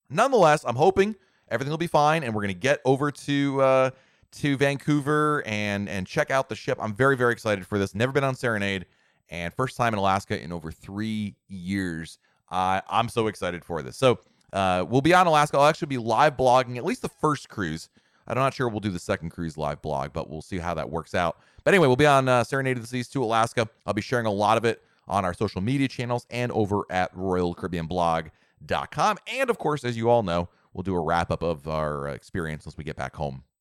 nonetheless, 0.09 0.65
I'm 0.65 0.77
hoping 0.77 1.17
everything 1.51 1.71
will 1.71 1.79
be 1.79 1.89
fine, 1.89 2.23
and 2.23 2.35
we're 2.35 2.43
gonna 2.43 2.55
get 2.55 2.81
over 2.85 3.11
to 3.11 3.61
uh, 3.61 3.91
to 4.33 4.57
Vancouver 4.57 5.43
and 5.47 5.89
and 5.89 6.07
check 6.07 6.31
out 6.31 6.49
the 6.49 6.57
ship. 6.57 6.79
I'm 6.81 6.95
very 6.95 7.17
very 7.17 7.33
excited 7.33 7.67
for 7.67 7.79
this. 7.79 7.95
Never 7.95 8.13
been 8.13 8.25
on 8.25 8.35
Serenade, 8.35 8.87
and 9.31 9.53
first 9.55 9.77
time 9.77 9.93
in 9.93 9.99
Alaska 9.99 10.43
in 10.43 10.53
over 10.53 10.73
three 10.73 11.37
years. 11.49 12.19
Uh, 12.51 12.81
I'm 12.89 13.09
so 13.09 13.29
excited 13.29 13.65
for 13.65 13.83
this. 13.83 13.97
So 13.97 14.19
uh, 14.53 14.85
we'll 14.89 15.01
be 15.01 15.15
on 15.15 15.27
Alaska. 15.27 15.59
I'll 15.59 15.67
actually 15.67 15.87
be 15.87 15.99
live 15.99 16.37
blogging 16.37 16.77
at 16.77 16.85
least 16.85 17.03
the 17.03 17.09
first 17.09 17.49
cruise. 17.49 17.89
I'm 18.29 18.37
not 18.37 18.55
sure 18.55 18.69
we'll 18.69 18.81
do 18.81 18.91
the 18.91 18.99
second 18.99 19.31
cruise 19.31 19.57
live 19.57 19.81
blog, 19.83 20.13
but 20.13 20.29
we'll 20.31 20.43
see 20.43 20.59
how 20.59 20.75
that 20.75 20.91
works 20.91 21.15
out. 21.15 21.39
But 21.65 21.75
anyway, 21.75 21.89
we'll 21.89 21.97
be 21.97 22.07
on 22.07 22.29
uh, 22.29 22.45
Serenade 22.45 22.77
of 22.77 22.83
the 22.83 22.89
Seas 22.89 23.09
to 23.09 23.25
Alaska. 23.25 23.69
I'll 23.85 23.95
be 23.95 24.03
sharing 24.03 24.27
a 24.27 24.33
lot 24.33 24.57
of 24.57 24.65
it 24.65 24.83
on 25.09 25.25
our 25.25 25.35
social 25.35 25.61
media 25.61 25.89
channels 25.89 26.25
and 26.31 26.53
over 26.53 26.85
at 26.91 27.13
RoyalCaribbeanBlog.com. 27.17 29.19
And 29.27 29.51
of 29.51 29.59
course, 29.59 29.85
as 29.85 29.97
you 29.97 30.09
all 30.09 30.23
know, 30.23 30.49
we'll 30.73 30.85
do 30.85 30.95
a 30.95 31.01
wrap 31.01 31.33
up 31.33 31.43
of 31.43 31.67
our 31.67 32.09
experience 32.09 32.65
once 32.65 32.77
we 32.77 32.85
get 32.85 32.95
back 32.97 33.17
home 33.17 33.43
uh, 33.43 33.52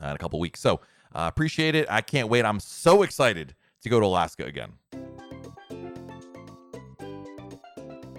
in 0.00 0.08
a 0.08 0.18
couple 0.18 0.38
weeks. 0.40 0.60
So 0.60 0.80
uh, 1.14 1.28
appreciate 1.28 1.74
it. 1.74 1.86
I 1.90 2.00
can't 2.00 2.28
wait. 2.28 2.44
I'm 2.44 2.60
so 2.60 3.02
excited 3.02 3.54
to 3.82 3.88
go 3.88 4.00
to 4.00 4.06
Alaska 4.06 4.44
again. 4.44 4.72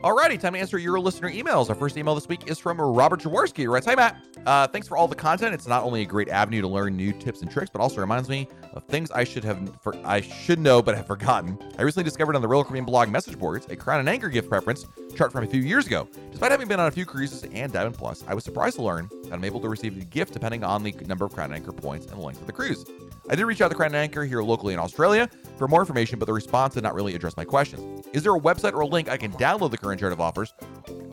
Alrighty, 0.05 0.39
time 0.39 0.53
to 0.53 0.59
answer 0.59 0.77
your 0.77 0.99
listener 0.99 1.31
emails. 1.31 1.67
Our 1.67 1.73
first 1.73 1.97
email 1.97 2.13
this 2.13 2.27
week 2.27 2.47
is 2.47 2.59
from 2.59 2.79
Robert 2.79 3.21
Jaworski. 3.21 3.57
He 3.57 3.65
writes, 3.65 3.87
Hi, 3.87 3.95
Matt. 3.95 4.23
Uh, 4.45 4.67
thanks 4.67 4.87
for 4.87 4.97
all 4.97 5.07
the 5.07 5.15
content. 5.15 5.55
It's 5.55 5.65
not 5.65 5.81
only 5.81 6.03
a 6.03 6.05
great 6.05 6.29
avenue 6.29 6.61
to 6.61 6.67
learn 6.67 6.95
new 6.95 7.11
tips 7.11 7.41
and 7.41 7.49
tricks, 7.49 7.71
but 7.73 7.81
also 7.81 8.01
reminds 8.01 8.29
me 8.29 8.47
of 8.73 8.83
things 8.83 9.09
I 9.09 9.23
should 9.23 9.43
have 9.43 9.81
for, 9.81 9.95
I 10.05 10.21
should 10.21 10.59
know 10.59 10.79
but 10.83 10.95
have 10.95 11.07
forgotten. 11.07 11.57
I 11.79 11.81
recently 11.81 12.03
discovered 12.03 12.35
on 12.35 12.43
the 12.43 12.47
Royal 12.47 12.63
Caribbean 12.63 12.85
blog 12.85 13.09
message 13.09 13.39
boards 13.39 13.65
a 13.71 13.75
Crown 13.75 13.99
and 13.99 14.07
Anchor 14.07 14.29
gift 14.29 14.47
preference 14.47 14.85
chart 15.15 15.31
from 15.31 15.43
a 15.43 15.47
few 15.47 15.61
years 15.61 15.87
ago. 15.87 16.07
Despite 16.29 16.51
having 16.51 16.67
been 16.67 16.79
on 16.79 16.85
a 16.85 16.91
few 16.91 17.07
cruises 17.07 17.43
and 17.51 17.73
Diamond 17.73 17.95
Plus, 17.95 18.23
I 18.27 18.35
was 18.35 18.43
surprised 18.43 18.75
to 18.75 18.83
learn 18.83 19.09
that 19.23 19.33
I'm 19.33 19.43
able 19.43 19.59
to 19.61 19.69
receive 19.69 19.99
a 19.99 20.05
gift 20.05 20.33
depending 20.33 20.63
on 20.63 20.83
the 20.83 20.91
number 21.07 21.25
of 21.25 21.33
Crown 21.33 21.51
and 21.51 21.55
Anchor 21.55 21.71
points 21.71 22.05
and 22.05 22.21
the 22.21 22.23
length 22.23 22.41
of 22.41 22.45
the 22.45 22.53
cruise. 22.53 22.85
I 23.27 23.35
did 23.35 23.45
reach 23.45 23.61
out 23.61 23.69
to 23.69 23.75
Crown 23.75 23.95
Anchor 23.95 24.23
here 24.23 24.43
locally 24.43 24.73
in 24.73 24.79
Australia 24.79 25.29
for 25.57 25.67
more 25.67 25.79
information, 25.79 26.19
but 26.19 26.25
the 26.25 26.33
response 26.33 26.75
did 26.75 26.83
not 26.83 26.93
really 26.93 27.15
address 27.15 27.35
my 27.35 27.43
questions. 27.43 28.05
Is 28.13 28.21
there 28.21 28.35
a 28.35 28.39
website 28.39 28.73
or 28.73 28.81
a 28.81 28.85
link 28.85 29.09
I 29.09 29.17
can 29.17 29.31
download 29.33 29.71
the 29.71 29.77
current 29.77 29.99
chart 29.99 30.13
of 30.13 30.21
offers? 30.21 30.53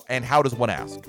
And 0.08 0.24
how 0.24 0.42
does 0.42 0.54
one 0.54 0.68
ask? 0.68 1.08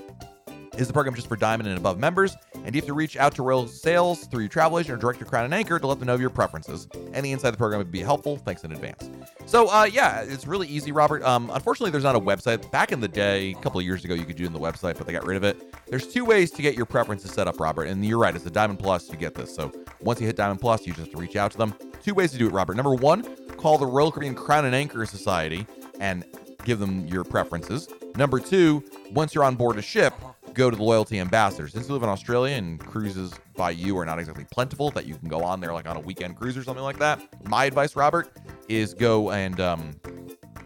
Is 0.76 0.88
the 0.88 0.92
program 0.92 1.14
just 1.14 1.28
for 1.28 1.36
Diamond 1.36 1.68
and 1.68 1.78
above 1.78 2.00
members? 2.00 2.36
And 2.64 2.74
you 2.74 2.80
have 2.80 2.86
to 2.86 2.94
reach 2.94 3.16
out 3.16 3.32
to 3.36 3.44
Royal 3.44 3.68
Sales 3.68 4.26
through 4.26 4.40
your 4.40 4.48
travel 4.48 4.80
agent 4.80 4.94
or 4.94 5.00
direct 5.00 5.24
Crown 5.24 5.44
and 5.44 5.54
Anchor 5.54 5.78
to 5.78 5.86
let 5.86 6.00
them 6.00 6.08
know 6.08 6.16
your 6.16 6.30
preferences? 6.30 6.88
Any 7.12 7.30
insight 7.30 7.52
the 7.52 7.58
program 7.58 7.78
would 7.78 7.92
be 7.92 8.00
helpful. 8.00 8.38
Thanks 8.38 8.64
in 8.64 8.72
advance. 8.72 9.08
So, 9.46 9.68
uh, 9.68 9.84
yeah, 9.84 10.22
it's 10.22 10.48
really 10.48 10.66
easy, 10.66 10.90
Robert. 10.90 11.22
Um, 11.22 11.48
unfortunately, 11.54 11.92
there's 11.92 12.02
not 12.02 12.16
a 12.16 12.20
website. 12.20 12.68
Back 12.72 12.90
in 12.90 12.98
the 12.98 13.06
day, 13.06 13.52
a 13.52 13.54
couple 13.60 13.78
of 13.78 13.86
years 13.86 14.04
ago, 14.04 14.14
you 14.14 14.24
could 14.24 14.34
do 14.34 14.42
it 14.42 14.48
in 14.48 14.52
the 14.52 14.58
website, 14.58 14.98
but 14.98 15.06
they 15.06 15.12
got 15.12 15.24
rid 15.24 15.36
of 15.36 15.44
it. 15.44 15.72
There's 15.86 16.08
two 16.08 16.24
ways 16.24 16.50
to 16.52 16.62
get 16.62 16.74
your 16.74 16.86
preferences 16.86 17.30
set 17.30 17.46
up, 17.46 17.60
Robert. 17.60 17.84
And 17.84 18.04
you're 18.04 18.18
right, 18.18 18.34
it's 18.34 18.42
the 18.42 18.50
Diamond 18.50 18.80
Plus 18.80 19.06
to 19.08 19.16
get 19.16 19.34
this. 19.34 19.54
So 19.54 19.70
once 20.00 20.20
you 20.20 20.26
hit 20.26 20.34
Diamond 20.34 20.60
Plus, 20.60 20.86
you 20.86 20.92
just 20.92 21.06
have 21.06 21.10
to 21.10 21.20
reach 21.20 21.36
out 21.36 21.52
to 21.52 21.58
them. 21.58 21.74
Two 22.02 22.14
ways 22.14 22.32
to 22.32 22.38
do 22.38 22.48
it, 22.48 22.52
Robert. 22.52 22.76
Number 22.76 22.94
one, 22.94 23.22
call 23.56 23.78
the 23.78 23.86
Royal 23.86 24.10
Caribbean 24.10 24.34
Crown 24.34 24.64
and 24.64 24.74
Anchor 24.74 25.06
Society 25.06 25.68
and 26.00 26.24
give 26.64 26.80
them 26.80 27.06
your 27.06 27.22
preferences. 27.22 27.88
Number 28.16 28.40
two, 28.40 28.82
once 29.12 29.34
you're 29.34 29.44
on 29.44 29.54
board 29.54 29.78
a 29.78 29.82
ship, 29.82 30.14
go 30.54 30.70
to 30.70 30.76
the 30.76 30.82
loyalty 30.82 31.18
ambassadors. 31.18 31.72
Since 31.72 31.88
you 31.88 31.94
live 31.94 32.02
in 32.02 32.08
Australia 32.08 32.56
and 32.56 32.78
cruises 32.80 33.34
by 33.56 33.70
you 33.70 33.98
are 33.98 34.06
not 34.06 34.18
exactly 34.18 34.46
plentiful, 34.50 34.90
that 34.92 35.06
you 35.06 35.14
can 35.16 35.28
go 35.28 35.42
on 35.42 35.60
there 35.60 35.72
like 35.72 35.88
on 35.88 35.96
a 35.96 36.00
weekend 36.00 36.36
cruise 36.36 36.56
or 36.56 36.62
something 36.62 36.84
like 36.84 36.98
that. 36.98 37.20
My 37.48 37.64
advice, 37.64 37.96
Robert, 37.96 38.36
is 38.68 38.94
go 38.94 39.30
and 39.32 39.60
um, 39.60 39.94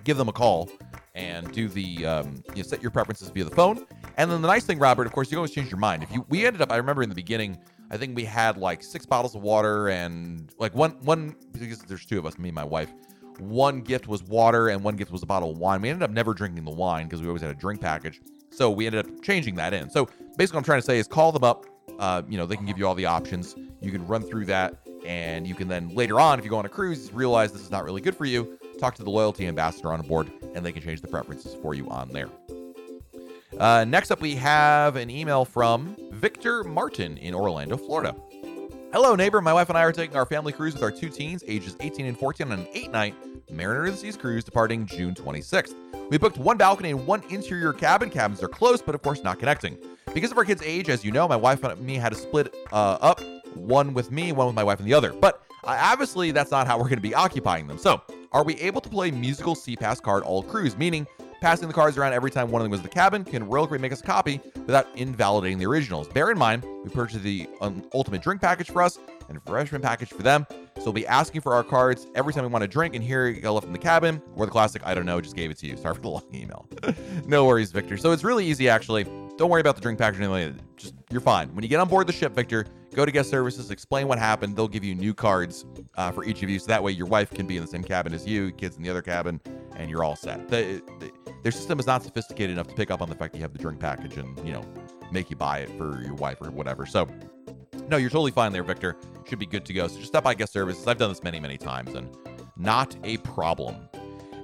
give 0.05 0.17
them 0.17 0.29
a 0.29 0.33
call 0.33 0.71
and 1.15 1.51
do 1.53 1.69
the 1.69 2.07
um, 2.07 2.43
you 2.51 2.57
know, 2.57 2.63
set 2.63 2.81
your 2.81 2.91
preferences 2.91 3.29
via 3.31 3.45
the 3.45 3.55
phone. 3.55 3.87
And 4.17 4.31
then 4.31 4.43
the 4.43 4.49
nice 4.49 4.65
thing, 4.65 4.79
Robert, 4.79 5.07
of 5.07 5.13
course, 5.13 5.29
you 5.29 5.33
can 5.33 5.39
always 5.39 5.51
change 5.53 5.71
your 5.71 5.81
mind. 5.81 6.03
If 6.03 6.13
you 6.13 6.25
we 6.29 6.47
ended 6.47 6.63
up, 6.63 6.71
I 6.71 6.77
remember 6.77 7.03
in 7.03 7.09
the 7.09 7.15
beginning, 7.15 7.59
I 7.91 7.97
think 7.97 8.15
we 8.15 8.25
had 8.25 8.57
like 8.57 8.83
six 8.83 9.07
bottles 9.07 9.35
of 9.35 9.43
water 9.43 9.89
and 9.89 10.53
like 10.59 10.75
one 10.75 10.93
one 11.03 11.35
because 11.53 11.81
there's 11.81 12.05
two 12.05 12.19
of 12.19 12.27
us, 12.27 12.39
me 12.39 12.51
and 12.51 12.55
my 12.55 12.65
wife. 12.65 12.93
One 13.39 13.81
gift 13.81 14.09
was 14.09 14.23
water 14.25 14.69
and 14.69 14.83
one 14.83 14.97
gift 14.97 15.13
was 15.13 15.23
a 15.23 15.27
bottle 15.27 15.53
of 15.53 15.59
wine. 15.59 15.81
We 15.81 15.89
ended 15.89 16.03
up 16.03 16.11
never 16.11 16.35
drinking 16.35 16.65
the 16.65 16.73
wine 16.73 17.07
because 17.07 17.23
we 17.23 17.29
always 17.29 17.43
had 17.43 17.51
a 17.51 17.55
drink 17.55 17.81
package. 17.81 18.21
So 18.59 18.73
we 18.73 18.87
ended 18.87 19.07
up 19.07 19.23
changing 19.23 19.55
that 19.55 19.73
in. 19.73 19.89
So 19.89 20.07
basically, 20.37 20.57
what 20.57 20.63
I'm 20.63 20.65
trying 20.65 20.81
to 20.81 20.85
say 20.85 20.99
is 20.99 21.07
call 21.07 21.31
them 21.31 21.45
up. 21.45 21.65
Uh, 21.97 22.23
you 22.29 22.37
know, 22.37 22.45
they 22.45 22.57
can 22.57 22.67
give 22.67 22.77
you 22.77 22.89
all 22.89 22.97
the 22.97 23.07
options. 23.07 23.55
You 23.81 23.93
can 23.93 24.05
run 24.05 24.21
through 24.21 24.47
that, 24.47 24.75
and 25.07 25.47
you 25.47 25.55
can 25.55 25.69
then 25.69 25.91
later 25.95 26.19
on, 26.19 26.41
if 26.41 26.45
you 26.45 26.51
go 26.51 26.59
on 26.59 26.67
a 26.67 26.69
cruise, 26.69 27.13
realize 27.13 27.53
this 27.53 27.63
is 27.63 27.71
not 27.71 27.85
really 27.85 28.01
good 28.01 28.17
for 28.17 28.25
you. 28.25 28.59
Talk 28.81 28.97
to 28.97 29.05
the 29.05 29.11
loyalty 29.11 29.47
ambassador 29.47 29.93
on 29.93 30.03
board, 30.03 30.29
and 30.57 30.67
they 30.67 30.73
can 30.73 30.83
change 30.83 31.01
the 31.01 31.07
preferences 31.07 31.55
for 31.63 31.73
you 31.73 31.89
on 31.89 32.09
there. 32.09 32.31
Uh, 33.61 33.85
next 33.85 34.11
up, 34.11 34.21
we 34.21 34.35
have 34.35 34.97
an 34.97 35.09
email 35.09 35.45
from 35.45 35.95
Victor 36.11 36.65
Martin 36.65 37.17
in 37.19 37.37
Orlando, 37.37 37.77
Florida. 37.77 38.17
Hello, 38.93 39.15
neighbor. 39.15 39.41
My 39.41 39.53
wife 39.53 39.69
and 39.69 39.79
I 39.79 39.85
are 39.85 39.93
taking 39.93 40.17
our 40.17 40.27
family 40.27 40.53
cruise 40.53 40.75
with 40.75 40.83
our 40.83 40.91
two 40.91 41.11
teens, 41.11 41.45
ages 41.47 41.77
18 41.79 42.07
and 42.07 42.19
14, 42.19 42.51
on 42.51 42.59
an 42.59 42.67
eight 42.73 42.91
night 42.91 43.15
Mariner 43.53 43.87
of 43.87 43.93
the 43.93 43.99
Seas 43.99 44.17
cruise 44.17 44.43
departing 44.43 44.85
June 44.85 45.15
26th. 45.15 45.75
We 46.11 46.17
booked 46.17 46.39
one 46.39 46.57
balcony 46.57 46.91
and 46.91 47.07
one 47.07 47.23
interior 47.29 47.73
cabin. 47.73 48.09
Cabins 48.09 48.43
are 48.43 48.49
close, 48.49 48.81
but 48.81 48.95
of 48.95 49.03
course 49.03 49.23
not 49.23 49.39
connecting. 49.39 49.77
Because 50.15 50.31
of 50.31 50.39
our 50.39 50.45
kids' 50.45 50.63
age, 50.65 50.89
as 50.89 51.05
you 51.05 51.13
know, 51.13 51.29
my 51.29 51.37
wife 51.37 51.63
and 51.65 51.79
me 51.81 51.97
had 51.97 52.13
to 52.13 52.19
split 52.19 52.55
uh, 52.73 52.99
up, 53.01 53.21
one 53.55 53.93
with 53.93 54.11
me, 54.11 54.33
one 54.33 54.47
with 54.47 54.57
my 54.57 54.65
wife 54.65 54.79
and 54.79 54.89
the 54.89 54.95
other. 54.95 55.13
But 55.13 55.43
uh, 55.65 55.77
obviously, 55.79 56.31
that's 56.31 56.51
not 56.51 56.67
how 56.67 56.79
we're 56.79 56.85
going 56.85 56.97
to 56.97 57.03
be 57.03 57.15
occupying 57.15 57.67
them. 57.67 57.77
So, 57.77 58.01
are 58.33 58.43
we 58.43 58.55
able 58.57 58.81
to 58.81 58.89
play 58.89 59.11
musical 59.11 59.55
SeaPass 59.55 60.01
card 60.01 60.23
all 60.23 60.43
cruise? 60.43 60.79
Meaning, 60.79 61.07
passing 61.43 61.69
the 61.69 61.75
cards 61.75 61.99
around 61.99 62.15
every 62.15 62.31
time 62.31 62.51
one 62.51 62.63
of 62.63 62.65
them 62.65 62.71
was 62.71 62.81
in 62.81 62.85
the 62.85 62.91
cabin. 62.93 63.23
Can 63.25 63.47
Royal 63.47 63.67
Caribbean 63.67 63.83
make 63.83 63.93
us 63.93 64.01
a 64.01 64.05
copy 64.05 64.41
without 64.55 64.87
invalidating 64.97 65.59
the 65.59 65.67
originals? 65.67 66.09
Bear 66.09 66.31
in 66.31 66.39
mind, 66.39 66.65
we 66.85 66.91
purchased 66.91 67.23
the 67.23 67.47
um, 67.61 67.83
ultimate 67.93 68.23
drink 68.23 68.41
package 68.41 68.71
for 68.71 68.81
us 68.81 68.99
and 69.29 69.37
a 69.37 69.41
refreshment 69.41 69.85
package 69.85 70.09
for 70.09 70.23
them. 70.23 70.47
So 70.77 70.85
we'll 70.85 70.93
be 70.93 71.07
asking 71.07 71.41
for 71.41 71.55
our 71.55 71.65
cards 71.65 72.07
every 72.15 72.33
time 72.33 72.45
we 72.45 72.49
want 72.49 72.63
to 72.63 72.69
drink, 72.69 72.95
and 72.95 73.03
here 73.03 73.29
you 73.29 73.41
go 73.41 73.55
left 73.55 73.67
in 73.67 73.73
the 73.73 73.79
cabin, 73.79 74.23
or 74.35 74.47
the 74.47 74.53
classic, 74.53 74.83
I 74.85 74.95
don't 74.95 75.07
know, 75.07 75.21
just 75.21 75.37
gave 75.37 75.51
it 75.51 75.59
to 75.59 75.67
you. 75.67 75.77
Sorry 75.77 75.95
for 75.95 76.01
the 76.01 76.09
long 76.09 76.25
email. 76.35 76.67
no 77.27 77.45
worries, 77.45 77.73
Victor. 77.73 77.97
So 77.97 78.13
it's 78.13 78.25
really 78.25 78.47
easy, 78.47 78.69
actually. 78.69 79.05
Don't 79.37 79.51
worry 79.51 79.61
about 79.61 79.77
the 79.77 79.83
drink 79.83 79.99
package 79.99 80.21
anyway. 80.21 80.53
Just 80.77 80.95
you're 81.11 81.21
fine. 81.21 81.55
When 81.55 81.63
you 81.63 81.69
get 81.69 81.81
on 81.81 81.89
board 81.89 82.07
the 82.07 82.13
ship, 82.13 82.35
Victor, 82.35 82.67
go 82.95 83.05
to 83.05 83.13
guest 83.13 83.31
services, 83.31 83.71
explain 83.71 84.09
what 84.09 84.19
happened. 84.19 84.57
They'll 84.57 84.69
give 84.69 84.85
you 84.85 84.95
new 84.95 85.15
cards 85.15 85.65
uh, 85.97 86.11
for 86.11 86.25
each 86.25 86.43
of 86.43 86.51
you, 86.51 86.59
so 86.59 86.67
that 86.67 86.83
way 86.83 86.93
your 86.93 87.07
wife 87.07 87.31
can 87.31 87.47
be 87.47 87.57
in 87.57 87.63
the 87.63 87.69
same 87.69 87.85
cabin 87.85 88.13
as 88.13 88.27
you, 88.27 88.51
kids 88.53 88.77
in 88.77 88.83
the 88.83 88.91
other 88.91 89.03
cabin, 89.03 89.41
and 89.77 89.91
you're 89.91 90.03
all 90.03 90.17
set. 90.17 90.49
The, 90.49 90.83
the, 90.99 91.13
their 91.43 91.53
system 91.53 91.79
is 91.79 91.87
not 91.87 92.03
sophisticated 92.03 92.51
enough 92.51 92.69
to 92.69 92.75
pick 92.75 92.91
up 92.91 93.01
on 93.01 93.09
the 93.09 93.15
fact 93.15 93.33
that 93.33 93.39
you 93.39 93.43
have 93.43 93.53
the 93.53 93.59
drink 93.59 93.79
package 93.79 94.17
and 94.17 94.37
you 94.47 94.53
know 94.53 94.65
make 95.13 95.31
you 95.31 95.37
buy 95.37 95.61
it 95.61 95.71
for 95.79 96.03
your 96.03 96.15
wife 96.15 96.41
or 96.41 96.51
whatever. 96.51 96.85
So 96.85 97.07
no, 97.89 97.97
you're 97.97 98.11
totally 98.11 98.31
fine 98.31 98.53
there, 98.53 98.63
Victor. 98.63 98.97
Should 99.29 99.39
be 99.39 99.47
good 99.47 99.65
to 99.67 99.73
go. 99.73 99.89
So 99.89 99.99
just 99.99 100.09
stop 100.09 100.25
by 100.25 100.35
guest 100.35 100.53
services. 100.53 100.87
I've 100.87 100.99
done 100.99 101.11
this 101.11 101.23
many, 101.23 101.41
many 101.41 101.59
times 101.59 101.95
and 101.95 102.09
not 102.57 102.97
a 103.05 103.19
problem. 103.19 103.77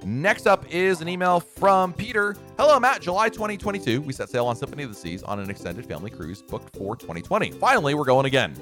Next 0.05 0.47
up 0.47 0.67
is 0.71 1.01
an 1.01 1.09
email 1.09 1.41
from 1.41 1.95
Peter. 1.95 2.37
Hello, 2.59 2.79
Matt. 2.79 3.01
July 3.01 3.31
2022, 3.31 4.03
we 4.03 4.13
set 4.13 4.29
sail 4.29 4.47
on 4.47 4.55
Symphony 4.55 4.83
of 4.83 4.91
the 4.91 4.95
Seas 4.95 5.23
on 5.23 5.41
an 5.41 5.49
extended 5.49 5.87
family 5.87 6.11
cruise 6.11 6.43
booked 6.43 6.77
for 6.77 6.95
2020. 6.95 7.53
Finally, 7.53 7.95
we're 7.95 8.05
going 8.05 8.27
again. 8.27 8.55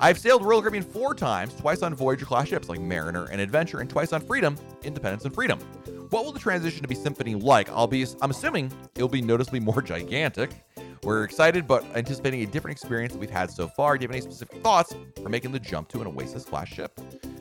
I've 0.00 0.18
sailed 0.18 0.44
Royal 0.44 0.60
Caribbean 0.62 0.84
four 0.84 1.14
times, 1.14 1.54
twice 1.54 1.82
on 1.82 1.94
Voyager 1.94 2.24
class 2.24 2.48
ships 2.48 2.68
like 2.68 2.80
Mariner 2.80 3.24
and 3.26 3.40
Adventure, 3.40 3.80
and 3.80 3.90
twice 3.90 4.12
on 4.12 4.20
Freedom, 4.20 4.56
Independence, 4.82 5.24
and 5.24 5.34
Freedom. 5.34 5.58
What 6.10 6.24
will 6.24 6.32
the 6.32 6.38
transition 6.38 6.80
to 6.82 6.88
be 6.88 6.94
Symphony 6.94 7.34
like? 7.34 7.68
I'll 7.70 7.86
be, 7.86 8.06
I'm 8.22 8.30
assuming 8.30 8.72
it'll 8.94 9.08
be 9.08 9.20
noticeably 9.20 9.60
more 9.60 9.82
gigantic. 9.82 10.52
We're 11.02 11.24
excited, 11.24 11.66
but 11.66 11.84
anticipating 11.94 12.42
a 12.42 12.46
different 12.46 12.76
experience 12.76 13.12
that 13.12 13.18
we've 13.18 13.30
had 13.30 13.50
so 13.50 13.68
far. 13.68 13.96
Do 13.96 14.02
you 14.02 14.08
have 14.08 14.14
any 14.14 14.20
specific 14.20 14.62
thoughts 14.62 14.94
for 15.22 15.28
making 15.28 15.52
the 15.52 15.60
jump 15.60 15.88
to 15.90 16.00
an 16.00 16.06
Oasis 16.06 16.44
class 16.44 16.68
ship? 16.68 16.98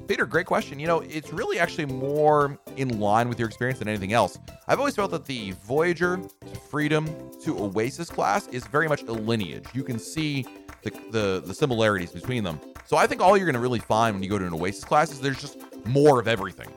Peter, 0.07 0.25
great 0.25 0.45
question. 0.45 0.79
You 0.79 0.87
know, 0.87 0.99
it's 1.01 1.33
really 1.33 1.59
actually 1.59 1.87
more 1.87 2.57
in 2.77 2.99
line 2.99 3.27
with 3.27 3.39
your 3.39 3.47
experience 3.47 3.79
than 3.79 3.89
anything 3.89 4.13
else. 4.13 4.39
I've 4.67 4.79
always 4.79 4.95
felt 4.95 5.11
that 5.11 5.25
the 5.25 5.51
Voyager 5.65 6.17
to 6.17 6.59
Freedom 6.69 7.07
to 7.43 7.57
Oasis 7.57 8.09
class 8.09 8.47
is 8.47 8.65
very 8.67 8.87
much 8.87 9.03
a 9.03 9.11
lineage. 9.11 9.65
You 9.73 9.83
can 9.83 9.99
see 9.99 10.45
the, 10.83 10.91
the, 11.11 11.43
the 11.45 11.53
similarities 11.53 12.11
between 12.11 12.43
them. 12.43 12.59
So 12.85 12.95
I 12.95 13.05
think 13.05 13.21
all 13.21 13.35
you're 13.35 13.45
going 13.45 13.55
to 13.55 13.59
really 13.59 13.79
find 13.79 14.15
when 14.15 14.23
you 14.23 14.29
go 14.29 14.39
to 14.39 14.45
an 14.45 14.53
Oasis 14.53 14.85
class 14.85 15.11
is 15.11 15.19
there's 15.19 15.41
just 15.41 15.57
more 15.85 16.19
of 16.19 16.27
everything. 16.27 16.69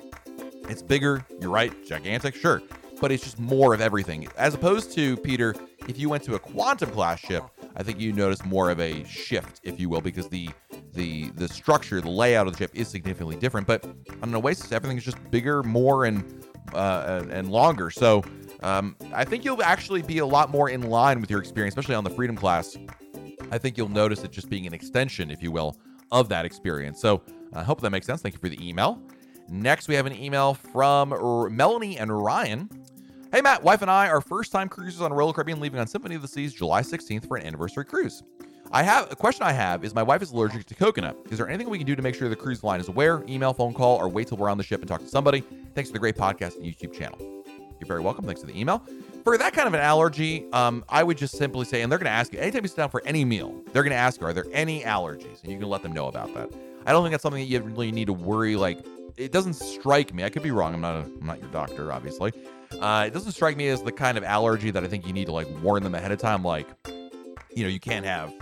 It's 0.69 0.83
bigger, 0.83 1.25
you're 1.41 1.51
right, 1.51 1.73
gigantic, 1.87 2.35
sure, 2.35 2.63
but 3.01 3.13
it's 3.13 3.23
just 3.23 3.39
more 3.39 3.75
of 3.75 3.81
everything. 3.81 4.27
As 4.37 4.55
opposed 4.55 4.93
to, 4.93 5.17
Peter, 5.19 5.55
if 5.91 5.99
you 5.99 6.09
went 6.09 6.23
to 6.23 6.37
a 6.37 6.39
quantum 6.39 6.91
class 6.91 7.19
ship, 7.19 7.43
I 7.77 7.83
think 7.83 7.99
you 7.99 8.13
notice 8.13 8.45
more 8.45 8.71
of 8.71 8.81
a 8.81 9.05
shift, 9.05 9.61
if 9.65 9.81
you 9.81 9.89
will, 9.89 10.01
because 10.01 10.29
the 10.29 10.49
the 10.95 11.31
the 11.31 11.49
structure, 11.49 12.01
the 12.01 12.09
layout 12.09 12.47
of 12.47 12.55
the 12.55 12.59
ship 12.59 12.71
is 12.75 12.89
significantly 12.89 13.37
different. 13.37 13.67
But 13.67 13.85
on 14.23 14.29
an 14.31 14.35
Oasis, 14.37 14.73
everything 14.73 14.97
is 14.97 15.05
just 15.05 15.19
bigger, 15.31 15.63
more, 15.65 16.05
and 16.05 16.45
uh, 16.73 17.25
and 17.31 17.51
longer. 17.51 17.91
So 17.91 18.23
um, 18.63 18.97
I 19.13 19.25
think 19.25 19.45
you'll 19.45 19.63
actually 19.63 20.03
be 20.03 20.19
a 20.19 20.27
lot 20.27 20.51
more 20.51 20.71
in 20.71 20.83
line 20.83 21.21
with 21.21 21.29
your 21.29 21.41
experience, 21.41 21.73
especially 21.73 21.97
on 21.97 22.05
the 22.05 22.11
Freedom 22.11 22.37
class. 22.37 22.77
I 23.51 23.59
think 23.59 23.77
you'll 23.77 23.89
notice 23.89 24.23
it 24.23 24.31
just 24.31 24.49
being 24.49 24.67
an 24.67 24.75
extension, 24.75 25.31
if 25.31 25.43
you 25.43 25.51
will, 25.51 25.77
of 26.13 26.29
that 26.29 26.45
experience. 26.45 27.01
So 27.01 27.23
I 27.53 27.65
hope 27.65 27.81
that 27.81 27.91
makes 27.91 28.07
sense. 28.07 28.23
Thank 28.23 28.35
you 28.35 28.41
for 28.41 28.49
the 28.49 28.67
email. 28.67 29.03
Next, 29.49 29.89
we 29.89 29.97
have 29.97 30.07
an 30.07 30.15
email 30.15 30.55
from 30.55 31.13
R- 31.13 31.51
Melanie 31.51 31.99
and 31.99 32.17
Ryan. 32.17 32.71
Hey, 33.33 33.43
Matt, 33.43 33.63
wife 33.63 33.81
and 33.81 33.91
I 33.91 34.09
are 34.09 34.21
first 34.21 34.51
time 34.51 34.69
cruisers 34.69 35.01
on 35.01 35.13
Royal 35.13 35.33
Caribbean 35.33 35.61
leaving 35.61 35.79
on 35.79 35.87
Symphony 35.87 36.17
of 36.17 36.23
the 36.23 36.27
Seas 36.27 36.53
July 36.53 36.83
16th 36.83 37.29
for 37.29 37.37
an 37.37 37.47
anniversary 37.47 37.85
cruise. 37.85 38.25
I 38.73 38.83
have 38.83 39.11
a 39.13 39.15
question 39.15 39.45
I 39.45 39.53
have 39.53 39.85
is 39.85 39.95
my 39.95 40.03
wife 40.03 40.21
is 40.21 40.33
allergic 40.33 40.67
to 40.67 40.75
coconut. 40.75 41.17
Is 41.31 41.39
there 41.39 41.49
anything 41.49 41.71
we 41.71 41.79
can 41.79 41.87
do 41.87 41.95
to 41.95 42.03
make 42.03 42.17
sure 42.17 42.29
the 42.29 42.35
cruise 42.35 42.65
line 42.65 42.81
is 42.81 42.89
aware? 42.89 43.23
Email, 43.29 43.53
phone 43.53 43.73
call, 43.73 43.99
or 43.99 44.09
wait 44.09 44.27
till 44.27 44.37
we're 44.37 44.51
on 44.51 44.59
the 44.59 44.65
ship 44.65 44.81
and 44.81 44.89
talk 44.89 45.01
to 45.01 45.07
somebody? 45.07 45.45
Thanks 45.77 45.91
for 45.91 45.93
the 45.93 46.01
great 46.01 46.17
podcast 46.17 46.57
and 46.57 46.65
YouTube 46.65 46.93
channel. 46.93 47.19
You're 47.79 47.87
very 47.87 48.01
welcome. 48.01 48.25
Thanks 48.25 48.41
for 48.41 48.49
the 48.49 48.59
email. 48.59 48.83
For 49.23 49.39
that 49.39 49.53
kind 49.53 49.69
of 49.69 49.75
an 49.75 49.81
allergy, 49.81 50.51
um, 50.53 50.85
I 50.89 51.05
would 51.05 51.17
just 51.17 51.39
simply 51.39 51.67
say, 51.67 51.83
and 51.83 51.93
they're 51.93 52.01
going 52.01 52.07
to 52.07 52.11
ask 52.11 52.33
you 52.33 52.41
anytime 52.41 52.65
you 52.65 52.69
sit 52.69 52.79
down 52.79 52.91
for 52.91 53.01
any 53.05 53.25
meal, 53.25 53.55
they're 53.73 53.85
going 53.85 53.93
to 53.93 53.97
ask 53.97 54.21
you, 54.21 54.27
are 54.27 54.33
there 54.33 54.47
any 54.51 54.83
allergies? 54.83 55.45
And 55.45 55.53
you 55.53 55.59
can 55.61 55.69
let 55.69 55.85
them 55.85 55.93
know 55.93 56.09
about 56.09 56.35
that. 56.35 56.51
I 56.85 56.91
don't 56.91 57.05
think 57.05 57.13
that's 57.13 57.23
something 57.23 57.41
that 57.41 57.49
you 57.49 57.61
really 57.61 57.93
need 57.93 58.07
to 58.07 58.13
worry. 58.13 58.57
Like, 58.57 58.85
it 59.17 59.31
doesn't 59.31 59.55
strike 59.55 60.13
me. 60.13 60.25
I 60.25 60.31
could 60.31 60.43
be 60.43 60.51
wrong. 60.51 60.75
I'm 60.75 60.81
not. 60.81 60.97
A, 60.97 61.05
I'm 61.05 61.27
not 61.27 61.39
your 61.39 61.51
doctor, 61.51 61.93
obviously. 61.93 62.33
Uh, 62.79 63.05
it 63.07 63.13
doesn't 63.13 63.33
strike 63.33 63.57
me 63.57 63.69
as 63.69 63.83
the 63.83 63.93
kind 63.93 64.17
of 64.17 64.25
allergy 64.25 64.71
that 64.71 64.85
I 64.85 64.87
think 64.87 65.07
you 65.07 65.13
need 65.13 65.27
to 65.27 65.33
like 65.33 65.49
warn 65.63 65.83
them 65.83 65.95
ahead 65.95 66.13
of 66.13 66.19
time. 66.19 66.43
Like, 66.43 66.67
you 66.87 67.63
know, 67.63 67.69
you 67.69 67.81
can't 67.81 68.07
have, 68.07 68.33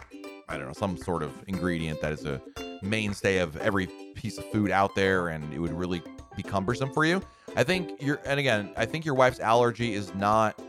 I 0.48 0.56
don't 0.56 0.66
know, 0.66 0.72
some 0.72 0.96
sort 0.96 1.22
of 1.22 1.32
ingredient 1.46 2.00
that 2.02 2.12
is 2.12 2.24
a 2.24 2.40
mainstay 2.82 3.38
of 3.38 3.56
every 3.56 3.86
piece 4.14 4.38
of 4.38 4.44
food 4.50 4.70
out 4.70 4.94
there, 4.94 5.28
and 5.28 5.52
it 5.52 5.58
would 5.58 5.72
really 5.72 6.02
be 6.36 6.42
cumbersome 6.42 6.92
for 6.92 7.04
you. 7.04 7.22
I 7.56 7.64
think 7.64 8.00
you're, 8.00 8.20
and 8.24 8.38
again, 8.38 8.70
I 8.76 8.84
think 8.84 9.04
your 9.04 9.14
wife's 9.14 9.40
allergy 9.40 9.94
is 9.94 10.14
not 10.14 10.60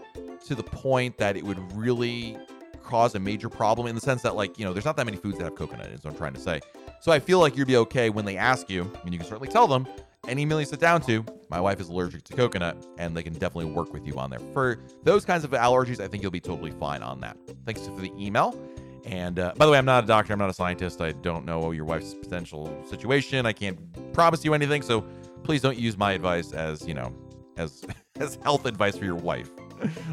to 0.46 0.56
the 0.56 0.64
point 0.64 1.18
that 1.18 1.38
it 1.38 1.44
would 1.44 1.60
really 1.74 2.38
cause 2.84 3.14
a 3.14 3.20
major 3.20 3.50
problem 3.50 3.86
in 3.86 3.94
the 3.94 4.02
sense 4.02 4.24
that, 4.24 4.36
like, 4.36 4.58
you 4.58 4.66
know, 4.66 4.74
there's 4.74 4.86
not 4.86 4.98
that 4.98 5.06
many 5.06 5.18
foods 5.18 5.38
that 5.38 5.44
have 5.44 5.56
coconut, 5.56 5.88
is 5.88 6.04
what 6.04 6.12
I'm 6.12 6.18
trying 6.18 6.34
to 6.34 6.40
say. 6.40 6.60
So 7.02 7.12
I 7.12 7.20
feel 7.20 7.40
like 7.40 7.56
you'd 7.56 7.68
be 7.68 7.78
okay 7.78 8.10
when 8.10 8.26
they 8.26 8.38
ask 8.38 8.70
you, 8.70 8.92
and 9.04 9.14
you 9.14 9.20
can 9.20 9.28
certainly 9.28 9.50
tell 9.50 9.68
them 9.68 9.86
any 10.28 10.46
meal 10.46 10.60
you 10.60 10.66
sit 10.66 10.80
down 10.80 11.02
to, 11.02 11.26
my 11.50 11.60
wife 11.60 11.80
is 11.80 11.90
allergic 11.90 12.24
to 12.26 12.34
coconut, 12.34 12.86
and 12.98 13.16
they 13.16 13.24
can 13.24 13.34
definitely 13.34 13.66
work 13.66 13.94
with 13.94 14.06
you 14.06 14.16
on 14.16 14.30
there. 14.30 14.40
For 14.54 14.84
those 15.04 15.26
kinds 15.26 15.44
of 15.44 15.52
allergies, 15.52 16.00
I 16.00 16.08
think 16.08 16.22
you'll 16.22 16.32
be 16.32 16.40
totally 16.40 16.72
fine 16.72 17.02
on 17.02 17.20
that. 17.22 17.38
Thanks 17.66 17.86
for 17.88 18.00
the 18.00 18.12
email. 18.18 18.60
And 19.06 19.40
uh, 19.40 19.54
by 19.58 19.66
the 19.66 19.72
way, 19.72 19.78
I'm 19.78 19.86
not 19.86 20.04
a 20.04 20.08
doctor, 20.08 20.34
I'm 20.34 20.40
not 20.40 20.50
a 20.50 20.54
scientist. 20.54 21.02
I 21.02 21.14
don't 21.14 21.46
know 21.46 21.72
your 21.72 21.86
wife's 21.86 22.14
potential 22.14 22.84
situation. 22.88 23.46
I 23.46 23.54
can't 23.54 24.14
promise 24.14 24.44
you 24.44 24.54
anything, 24.54 24.82
so 24.82 25.02
please 25.44 25.62
don't 25.62 25.78
use 25.78 25.98
my 25.98 26.12
advice 26.12 26.52
as, 26.52 26.88
you 26.88 26.94
know, 26.94 27.14
as 27.58 27.84
as 28.20 28.36
health 28.44 28.66
advice 28.66 28.98
for 28.98 29.06
your 29.06 29.16
wife. 29.16 29.50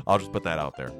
I'll 0.07 0.19
just 0.19 0.33
put 0.33 0.45
that 0.45 0.59
out 0.59 0.77
there. 0.77 0.93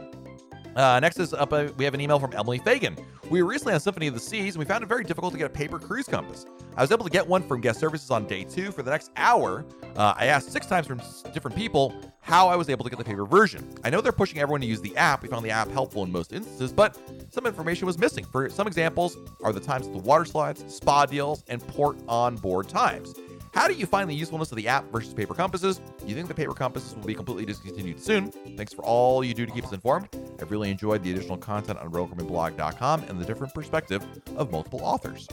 Uh, 0.77 1.01
next 1.01 1.19
is 1.19 1.33
up, 1.33 1.55
uh, 1.55 1.69
we 1.79 1.87
have 1.87 1.95
an 1.95 2.03
email 2.03 2.19
from 2.19 2.35
Emily 2.35 2.59
Fagan. 2.59 2.95
We 3.31 3.43
were 3.43 3.49
recently 3.49 3.73
on 3.73 3.81
Symphony 3.81 4.09
of 4.09 4.15
the 4.15 4.21
Seas, 4.21 4.55
and 4.55 4.59
we 4.59 4.67
found 4.67 4.85
it 4.85 4.89
very 4.89 5.05
difficult 5.05 5.33
to 5.33 5.39
get 5.39 5.47
a 5.47 5.53
paper 5.53 5.79
cruise 5.79 6.05
compass. 6.05 6.45
I 6.77 6.83
was 6.83 6.93
able 6.93 7.05
to 7.05 7.11
get 7.11 7.27
one 7.27 7.43
from 7.43 7.63
guest 7.63 7.81
services 7.81 8.11
on 8.11 8.27
day 8.27 8.45
two. 8.45 8.71
For 8.71 8.83
the 8.83 8.91
next 8.91 9.11
hour, 9.17 9.65
uh, 9.97 10.13
I 10.15 10.27
asked 10.27 10.53
six 10.53 10.67
times 10.67 10.87
from 10.87 11.01
different 11.33 11.57
people 11.57 11.95
how 12.21 12.49
I 12.49 12.57
was 12.57 12.69
able 12.69 12.85
to 12.85 12.91
get 12.91 12.99
the 12.99 13.05
paper 13.05 13.25
version. 13.25 13.67
I 13.85 13.91
know 13.91 14.03
they're 14.03 14.13
pushing 14.13 14.39
everyone 14.39 14.61
to 14.61 14.67
use 14.67 14.83
the 14.83 14.95
app. 14.99 15.23
We 15.23 15.29
found 15.29 15.47
the 15.47 15.51
app 15.51 15.71
helpful 15.71 16.03
in 16.05 16.13
most 16.13 16.35
instances, 16.35 16.75
but 16.75 16.99
some 17.31 17.47
information 17.47 17.87
was 17.87 17.97
missing. 17.97 18.27
For 18.27 18.51
some 18.51 18.67
examples, 18.67 19.17
are 19.43 19.55
the 19.55 19.61
times 19.61 19.87
of 19.87 19.95
the 19.95 20.01
water 20.01 20.27
slides, 20.27 20.63
spa 20.73 21.07
deals, 21.07 21.43
and 21.49 21.67
port 21.69 21.97
on 22.07 22.37
board 22.37 22.69
times. 22.69 23.15
How 23.55 23.67
do 23.67 23.73
you 23.73 23.87
find 23.87 24.11
the 24.11 24.15
usefulness 24.15 24.53
of 24.53 24.57
the 24.59 24.69
app 24.69 24.85
versus 24.93 25.15
paper 25.15 25.33
compasses? 25.33 25.79
Do 25.79 26.07
you 26.07 26.15
think 26.15 26.29
the 26.29 26.35
paper 26.35 26.53
compasses 26.53 26.95
will 26.95 27.07
be 27.07 27.15
completely 27.15 27.47
discontinued 27.47 27.99
soon? 27.99 28.31
Thanks 28.59 28.75
for 28.75 28.85
all 28.85 29.25
you 29.25 29.33
do 29.33 29.47
to 29.47 29.53
keep 29.53 29.65
us 29.65 29.73
informed. 29.73 30.11
I've 30.43 30.51
really 30.51 30.71
enjoyed 30.71 31.03
the 31.03 31.13
additional 31.13 31.37
content 31.37 31.79
on 31.79 31.91
RoyalCaribbeanBlog.com 31.91 33.05
and 33.05 33.21
the 33.21 33.25
different 33.25 33.55
perspective 33.55 34.05
of 34.37 34.51
multiple 34.51 34.81
authors. 34.83 35.29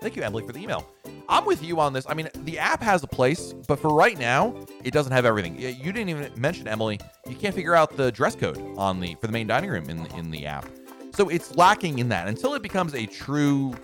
Thank 0.00 0.16
you, 0.16 0.22
Emily, 0.22 0.46
for 0.46 0.52
the 0.52 0.60
email. 0.60 0.86
I'm 1.28 1.44
with 1.44 1.62
you 1.62 1.80
on 1.80 1.92
this. 1.92 2.06
I 2.08 2.14
mean, 2.14 2.28
the 2.44 2.58
app 2.58 2.82
has 2.82 3.02
a 3.02 3.06
place, 3.06 3.52
but 3.52 3.78
for 3.78 3.94
right 3.94 4.18
now, 4.18 4.54
it 4.84 4.92
doesn't 4.92 5.12
have 5.12 5.24
everything. 5.24 5.58
You 5.58 5.92
didn't 5.92 6.08
even 6.08 6.32
mention 6.36 6.66
Emily. 6.68 6.98
You 7.28 7.36
can't 7.36 7.54
figure 7.54 7.74
out 7.74 7.96
the 7.96 8.10
dress 8.10 8.34
code 8.34 8.58
on 8.76 9.00
the 9.00 9.14
for 9.16 9.26
the 9.26 9.32
main 9.32 9.46
dining 9.46 9.70
room 9.70 9.88
in 9.88 10.06
in 10.16 10.30
the 10.30 10.46
app. 10.46 10.66
So 11.14 11.28
it's 11.28 11.56
lacking 11.56 11.98
in 11.98 12.08
that 12.10 12.28
until 12.28 12.54
it 12.54 12.62
becomes 12.62 12.94
a 12.94 13.06
true 13.06 13.74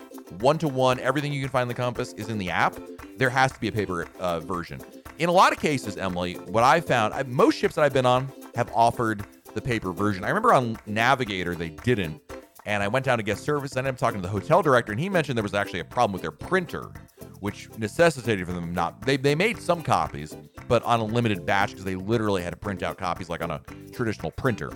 one 0.41 0.59
to 0.59 0.69
one. 0.69 0.99
Everything 1.01 1.33
you 1.33 1.41
can 1.41 1.51
find 1.51 1.63
in 1.63 1.69
the 1.69 1.75
compass 1.75 2.13
is 2.15 2.29
in 2.29 2.39
the 2.39 2.51
app. 2.51 2.77
There 3.17 3.31
has 3.31 3.53
to 3.53 3.61
be 3.61 3.69
a 3.69 3.73
paper 3.73 4.07
uh, 4.19 4.41
version. 4.41 4.81
In 5.19 5.29
a 5.29 5.33
lot 5.33 5.53
of 5.53 5.59
cases, 5.59 5.97
Emily, 5.97 6.35
what 6.35 6.63
I 6.63 6.81
found, 6.81 7.15
I, 7.15 7.23
most 7.25 7.57
ships 7.57 7.75
that 7.77 7.85
I've 7.85 7.93
been 7.93 8.07
on 8.07 8.31
have 8.55 8.71
offered 8.75 9.25
the 9.57 9.63
paper 9.63 9.91
version. 9.91 10.23
I 10.23 10.29
remember 10.29 10.53
on 10.53 10.79
Navigator 10.87 11.57
they 11.57 11.71
didn't, 11.71 12.23
and 12.67 12.83
I 12.83 12.89
went 12.89 13.05
down 13.05 13.19
to 13.19 13.25
guest 13.25 13.43
service. 13.43 13.73
And 13.73 13.79
I 13.79 13.89
ended 13.89 13.95
up 13.95 13.99
talking 13.99 14.21
to 14.21 14.23
the 14.23 14.31
hotel 14.31 14.63
director, 14.63 14.93
and 14.93 15.01
he 15.01 15.09
mentioned 15.09 15.37
there 15.37 15.43
was 15.43 15.55
actually 15.55 15.81
a 15.81 15.85
problem 15.85 16.13
with 16.13 16.23
their 16.23 16.31
printer, 16.31 16.93
which 17.41 17.69
necessitated 17.79 18.47
for 18.47 18.53
them 18.53 18.73
not. 18.73 19.03
They 19.03 19.17
they 19.17 19.35
made 19.35 19.59
some 19.59 19.83
copies, 19.83 20.37
but 20.69 20.83
on 20.85 21.01
a 21.01 21.05
limited 21.05 21.45
batch 21.45 21.71
because 21.71 21.85
they 21.85 21.97
literally 21.97 22.43
had 22.43 22.51
to 22.51 22.57
print 22.57 22.83
out 22.83 22.99
copies 22.99 23.29
like 23.29 23.43
on 23.43 23.51
a 23.51 23.61
traditional 23.93 24.31
printer. 24.31 24.71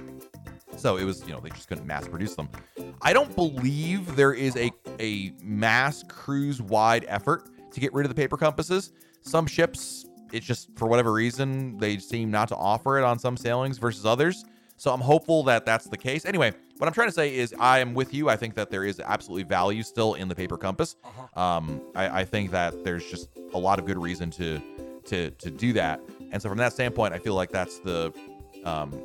So 0.76 0.96
it 0.96 1.04
was, 1.04 1.26
you 1.26 1.34
know, 1.34 1.40
they 1.40 1.50
just 1.50 1.68
couldn't 1.68 1.86
mass 1.86 2.08
produce 2.08 2.34
them. 2.34 2.48
I 3.02 3.12
don't 3.12 3.34
believe 3.36 4.16
there 4.16 4.32
is 4.32 4.56
a 4.56 4.72
a 4.98 5.32
mass 5.42 6.02
cruise 6.08 6.62
wide 6.62 7.04
effort 7.06 7.50
to 7.72 7.80
get 7.80 7.92
rid 7.92 8.06
of 8.06 8.08
the 8.08 8.14
paper 8.14 8.38
compasses. 8.38 8.92
Some 9.20 9.46
ships, 9.46 10.06
it's 10.32 10.46
just 10.46 10.70
for 10.76 10.88
whatever 10.88 11.12
reason, 11.12 11.76
they 11.76 11.98
seem 11.98 12.30
not 12.30 12.48
to 12.48 12.56
offer 12.56 12.98
it 12.98 13.04
on 13.04 13.18
some 13.18 13.36
sailings 13.36 13.76
versus 13.76 14.06
others. 14.06 14.46
So 14.80 14.90
I'm 14.94 15.00
hopeful 15.00 15.42
that 15.42 15.66
that's 15.66 15.84
the 15.84 15.98
case. 15.98 16.24
Anyway, 16.24 16.54
what 16.78 16.86
I'm 16.86 16.94
trying 16.94 17.08
to 17.08 17.12
say 17.12 17.36
is 17.36 17.54
I 17.60 17.80
am 17.80 17.92
with 17.92 18.14
you. 18.14 18.30
I 18.30 18.36
think 18.36 18.54
that 18.54 18.70
there 18.70 18.82
is 18.82 18.98
absolutely 18.98 19.42
value 19.42 19.82
still 19.82 20.14
in 20.14 20.26
the 20.26 20.34
paper 20.34 20.56
compass. 20.56 20.96
Uh-huh. 21.04 21.38
Um, 21.38 21.82
I, 21.94 22.20
I 22.20 22.24
think 22.24 22.50
that 22.52 22.82
there's 22.82 23.04
just 23.04 23.28
a 23.52 23.58
lot 23.58 23.78
of 23.78 23.84
good 23.84 23.98
reason 23.98 24.30
to 24.30 24.58
to 25.04 25.32
to 25.32 25.50
do 25.50 25.74
that. 25.74 26.00
And 26.32 26.40
so 26.40 26.48
from 26.48 26.56
that 26.56 26.72
standpoint, 26.72 27.12
I 27.12 27.18
feel 27.18 27.34
like 27.34 27.50
that's 27.50 27.78
the 27.80 28.10
um, 28.64 28.98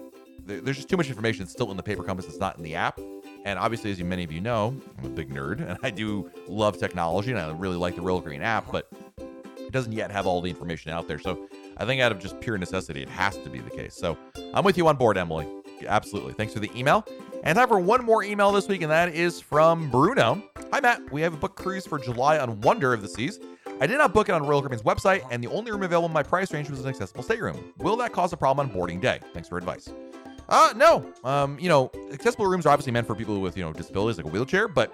there's 0.45 0.77
just 0.77 0.87
too 0.87 0.95
much 0.95 1.09
information 1.09 1.45
still 1.45 1.69
in 1.71 1.75
the 1.75 1.83
paper 1.83 2.03
compass 2.03 2.25
that's 2.25 2.39
not 2.39 2.55
in 2.55 2.63
the 2.63 2.75
app. 2.75 2.97
And 3.43 3.59
obviously, 3.59 3.91
as 3.91 3.99
you, 3.99 4.05
many 4.05 4.23
of 4.23 4.31
you 4.31 4.39
know, 4.39 4.79
I'm 4.97 5.05
a 5.05 5.09
big 5.09 5.29
nerd 5.29 5.59
and 5.59 5.77
I 5.83 5.89
do 5.89 6.31
love 6.47 6.77
technology 6.77 7.31
and 7.31 7.39
I 7.39 7.51
really 7.51 7.75
like 7.75 7.97
the 7.97 8.01
Royal 8.01 8.21
Green 8.21 8.41
app, 8.41 8.71
but 8.71 8.87
it 9.17 9.73
doesn't 9.73 9.91
yet 9.91 10.09
have 10.09 10.25
all 10.25 10.39
the 10.39 10.49
information 10.49 10.91
out 10.91 11.09
there. 11.09 11.19
So 11.19 11.49
I 11.75 11.85
think 11.85 12.01
out 12.01 12.13
of 12.13 12.19
just 12.19 12.39
pure 12.39 12.57
necessity, 12.57 13.01
it 13.01 13.09
has 13.09 13.35
to 13.39 13.49
be 13.49 13.59
the 13.59 13.71
case. 13.71 13.93
So 13.93 14.17
I'm 14.53 14.63
with 14.63 14.77
you 14.77 14.87
on 14.87 14.95
board, 14.95 15.17
Emily. 15.17 15.45
Absolutely. 15.85 16.33
Thanks 16.33 16.53
for 16.53 16.59
the 16.59 16.71
email. 16.75 17.05
And 17.43 17.57
time 17.57 17.67
for 17.67 17.79
one 17.79 18.03
more 18.03 18.23
email 18.23 18.51
this 18.51 18.67
week, 18.67 18.81
and 18.81 18.91
that 18.91 19.13
is 19.13 19.39
from 19.39 19.89
Bruno. 19.91 20.41
Hi, 20.71 20.79
Matt. 20.79 21.11
We 21.11 21.21
have 21.21 21.33
a 21.33 21.37
book 21.37 21.55
cruise 21.55 21.85
for 21.85 21.99
July 21.99 22.39
on 22.39 22.59
Wonder 22.61 22.93
of 22.93 23.01
the 23.01 23.07
Seas. 23.07 23.39
I 23.79 23.87
did 23.87 23.97
not 23.97 24.13
book 24.13 24.29
it 24.29 24.31
on 24.31 24.47
Royal 24.47 24.61
Caribbean's 24.61 24.83
website, 24.83 25.21
and 25.31 25.43
the 25.43 25.47
only 25.49 25.71
room 25.71 25.83
available 25.83 26.07
in 26.07 26.13
my 26.13 26.23
price 26.23 26.53
range 26.53 26.69
was 26.69 26.79
an 26.79 26.87
accessible 26.87 27.23
stateroom. 27.23 27.73
Will 27.77 27.95
that 27.97 28.13
cause 28.13 28.33
a 28.33 28.37
problem 28.37 28.67
on 28.67 28.73
boarding 28.73 28.99
day? 28.99 29.19
Thanks 29.33 29.49
for 29.49 29.57
advice. 29.57 29.89
Uh, 30.47 30.73
no. 30.75 31.11
Um, 31.23 31.59
you 31.59 31.69
know, 31.69 31.91
accessible 32.11 32.45
rooms 32.45 32.65
are 32.65 32.69
obviously 32.69 32.91
meant 32.91 33.05
for 33.05 33.15
people 33.15 33.41
with, 33.41 33.57
you 33.57 33.63
know, 33.63 33.73
disabilities 33.73 34.17
like 34.17 34.25
a 34.25 34.29
wheelchair, 34.29 34.67
but 34.67 34.93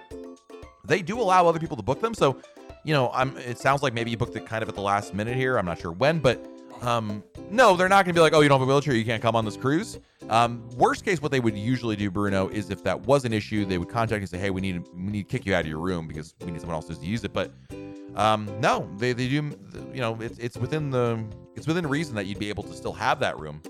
they 0.84 1.00
do 1.00 1.20
allow 1.20 1.46
other 1.46 1.58
people 1.58 1.76
to 1.76 1.82
book 1.82 2.00
them. 2.00 2.14
So, 2.14 2.40
you 2.84 2.92
know, 2.92 3.10
I'm 3.14 3.36
it 3.36 3.58
sounds 3.58 3.82
like 3.82 3.94
maybe 3.94 4.10
you 4.10 4.16
booked 4.16 4.36
it 4.36 4.46
kind 4.46 4.62
of 4.62 4.68
at 4.68 4.74
the 4.74 4.80
last 4.80 5.14
minute 5.14 5.36
here. 5.36 5.58
I'm 5.58 5.66
not 5.66 5.80
sure 5.80 5.92
when, 5.92 6.18
but 6.18 6.44
um, 6.82 7.22
no, 7.50 7.76
they're 7.76 7.88
not 7.88 8.04
going 8.04 8.14
to 8.14 8.18
be 8.18 8.22
like, 8.22 8.32
oh, 8.32 8.40
you 8.40 8.48
don't 8.48 8.58
have 8.58 8.68
a 8.68 8.70
wheelchair, 8.70 8.94
you 8.94 9.04
can't 9.04 9.22
come 9.22 9.36
on 9.36 9.44
this 9.44 9.56
cruise. 9.56 9.98
Um, 10.28 10.68
worst 10.76 11.04
case, 11.04 11.20
what 11.20 11.30
they 11.30 11.40
would 11.40 11.56
usually 11.56 11.96
do, 11.96 12.10
Bruno, 12.10 12.48
is 12.48 12.70
if 12.70 12.82
that 12.84 13.00
was 13.02 13.24
an 13.24 13.32
issue, 13.32 13.64
they 13.64 13.78
would 13.78 13.88
contact 13.88 14.20
and 14.20 14.28
say, 14.28 14.38
hey, 14.38 14.50
we 14.50 14.60
need 14.60 14.82
we 14.94 15.12
need 15.12 15.28
to 15.28 15.28
kick 15.28 15.46
you 15.46 15.54
out 15.54 15.60
of 15.60 15.66
your 15.66 15.78
room 15.78 16.06
because 16.06 16.34
we 16.40 16.50
need 16.50 16.60
someone 16.60 16.76
else 16.76 16.86
to 16.86 16.94
use 17.04 17.24
it. 17.24 17.32
But 17.32 17.52
um, 18.16 18.48
no, 18.60 18.88
they, 18.98 19.12
they 19.12 19.28
do, 19.28 19.34
you 19.92 20.00
know, 20.00 20.16
it's 20.20 20.38
it's 20.38 20.56
within 20.56 20.90
the 20.90 21.22
it's 21.54 21.66
within 21.66 21.86
reason 21.86 22.14
that 22.14 22.26
you'd 22.26 22.38
be 22.38 22.48
able 22.48 22.62
to 22.64 22.72
still 22.72 22.92
have 22.92 23.20
that 23.20 23.38
room. 23.38 23.62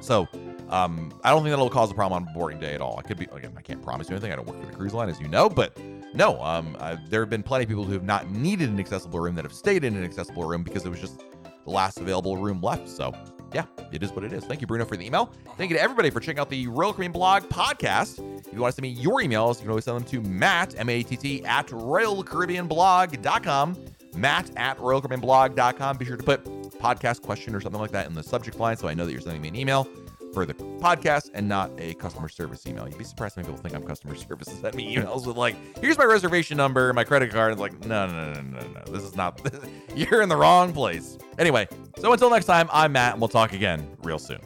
So 0.00 0.28
um, 0.70 1.12
I 1.24 1.30
don't 1.30 1.42
think 1.42 1.50
that'll 1.50 1.68
cause 1.68 1.90
a 1.90 1.94
problem 1.94 2.26
on 2.26 2.32
boarding 2.32 2.60
day 2.60 2.74
at 2.74 2.80
all. 2.80 2.98
I 2.98 3.02
could 3.02 3.18
be 3.18 3.26
again, 3.32 3.52
I 3.56 3.62
can't 3.62 3.82
promise 3.82 4.08
you 4.08 4.14
anything. 4.14 4.32
I 4.32 4.36
don't 4.36 4.46
work 4.46 4.60
for 4.60 4.66
the 4.66 4.76
cruise 4.76 4.94
line, 4.94 5.08
as 5.08 5.20
you 5.20 5.28
know, 5.28 5.48
but 5.48 5.76
no, 6.14 6.42
um, 6.42 6.76
I, 6.80 6.96
there 7.08 7.20
have 7.20 7.30
been 7.30 7.42
plenty 7.42 7.64
of 7.64 7.68
people 7.68 7.84
who 7.84 7.92
have 7.92 8.04
not 8.04 8.30
needed 8.30 8.70
an 8.70 8.78
accessible 8.80 9.20
room 9.20 9.34
that 9.36 9.44
have 9.44 9.52
stayed 9.52 9.84
in 9.84 9.96
an 9.96 10.04
accessible 10.04 10.44
room 10.44 10.62
because 10.62 10.84
it 10.84 10.88
was 10.88 11.00
just 11.00 11.22
the 11.64 11.70
last 11.70 11.98
available 11.98 12.36
room 12.36 12.60
left. 12.60 12.88
So, 12.88 13.14
yeah, 13.52 13.64
it 13.92 14.02
is 14.02 14.12
what 14.12 14.24
it 14.24 14.32
is. 14.32 14.44
Thank 14.44 14.60
you, 14.60 14.66
Bruno, 14.66 14.84
for 14.84 14.96
the 14.96 15.04
email. 15.04 15.32
Thank 15.56 15.70
you 15.70 15.76
to 15.76 15.82
everybody 15.82 16.10
for 16.10 16.20
checking 16.20 16.40
out 16.40 16.50
the 16.50 16.66
Royal 16.68 16.92
Caribbean 16.92 17.12
blog 17.12 17.44
podcast. 17.44 18.18
If 18.46 18.52
you 18.52 18.60
want 18.60 18.72
to 18.72 18.76
send 18.76 18.82
me 18.82 18.90
your 18.90 19.20
emails, 19.20 19.56
you 19.56 19.62
can 19.62 19.70
always 19.70 19.84
send 19.84 19.98
them 19.98 20.06
to 20.06 20.20
Matt, 20.28 20.78
M 20.78 20.88
A 20.88 21.02
T 21.02 21.16
T, 21.16 21.44
at 21.44 21.68
RoyalCaribbeanBlog.com. 21.68 23.76
Matt 24.14 24.50
at 24.56 24.78
RoyalCaribbeanBlog.com. 24.78 25.96
Be 25.96 26.04
sure 26.04 26.16
to 26.16 26.22
put 26.22 26.44
podcast 26.80 27.22
question 27.22 27.54
or 27.54 27.60
something 27.60 27.80
like 27.80 27.92
that 27.92 28.06
in 28.06 28.14
the 28.14 28.22
subject 28.22 28.58
line 28.58 28.76
so 28.76 28.88
I 28.88 28.94
know 28.94 29.04
that 29.04 29.12
you're 29.12 29.20
sending 29.20 29.42
me 29.42 29.48
an 29.48 29.56
email 29.56 29.86
for 30.32 30.46
the 30.46 30.54
podcast 30.54 31.30
and 31.34 31.48
not 31.48 31.70
a 31.78 31.94
customer 31.94 32.28
service 32.28 32.66
email. 32.66 32.88
You'd 32.88 32.98
be 32.98 33.04
surprised 33.04 33.36
how 33.36 33.42
many 33.42 33.52
people 33.52 33.62
think 33.62 33.74
I'm 33.74 33.86
customer 33.86 34.14
service 34.14 34.48
and 34.48 34.58
send 34.60 34.74
me 34.74 34.94
emails 34.94 35.26
with 35.26 35.36
like, 35.36 35.56
here's 35.78 35.98
my 35.98 36.04
reservation 36.04 36.56
number, 36.56 36.92
my 36.92 37.04
credit 37.04 37.30
card. 37.30 37.52
It's 37.52 37.60
like, 37.60 37.84
no, 37.84 38.06
no, 38.06 38.32
no, 38.32 38.40
no, 38.40 38.60
no. 38.60 38.92
This 38.92 39.02
is 39.02 39.16
not, 39.16 39.40
you're 39.94 40.22
in 40.22 40.28
the 40.28 40.36
wrong 40.36 40.72
place. 40.72 41.18
Anyway, 41.38 41.68
so 41.98 42.12
until 42.12 42.30
next 42.30 42.46
time, 42.46 42.68
I'm 42.72 42.92
Matt 42.92 43.12
and 43.12 43.20
we'll 43.20 43.28
talk 43.28 43.52
again 43.52 43.88
real 44.02 44.18
soon. 44.18 44.40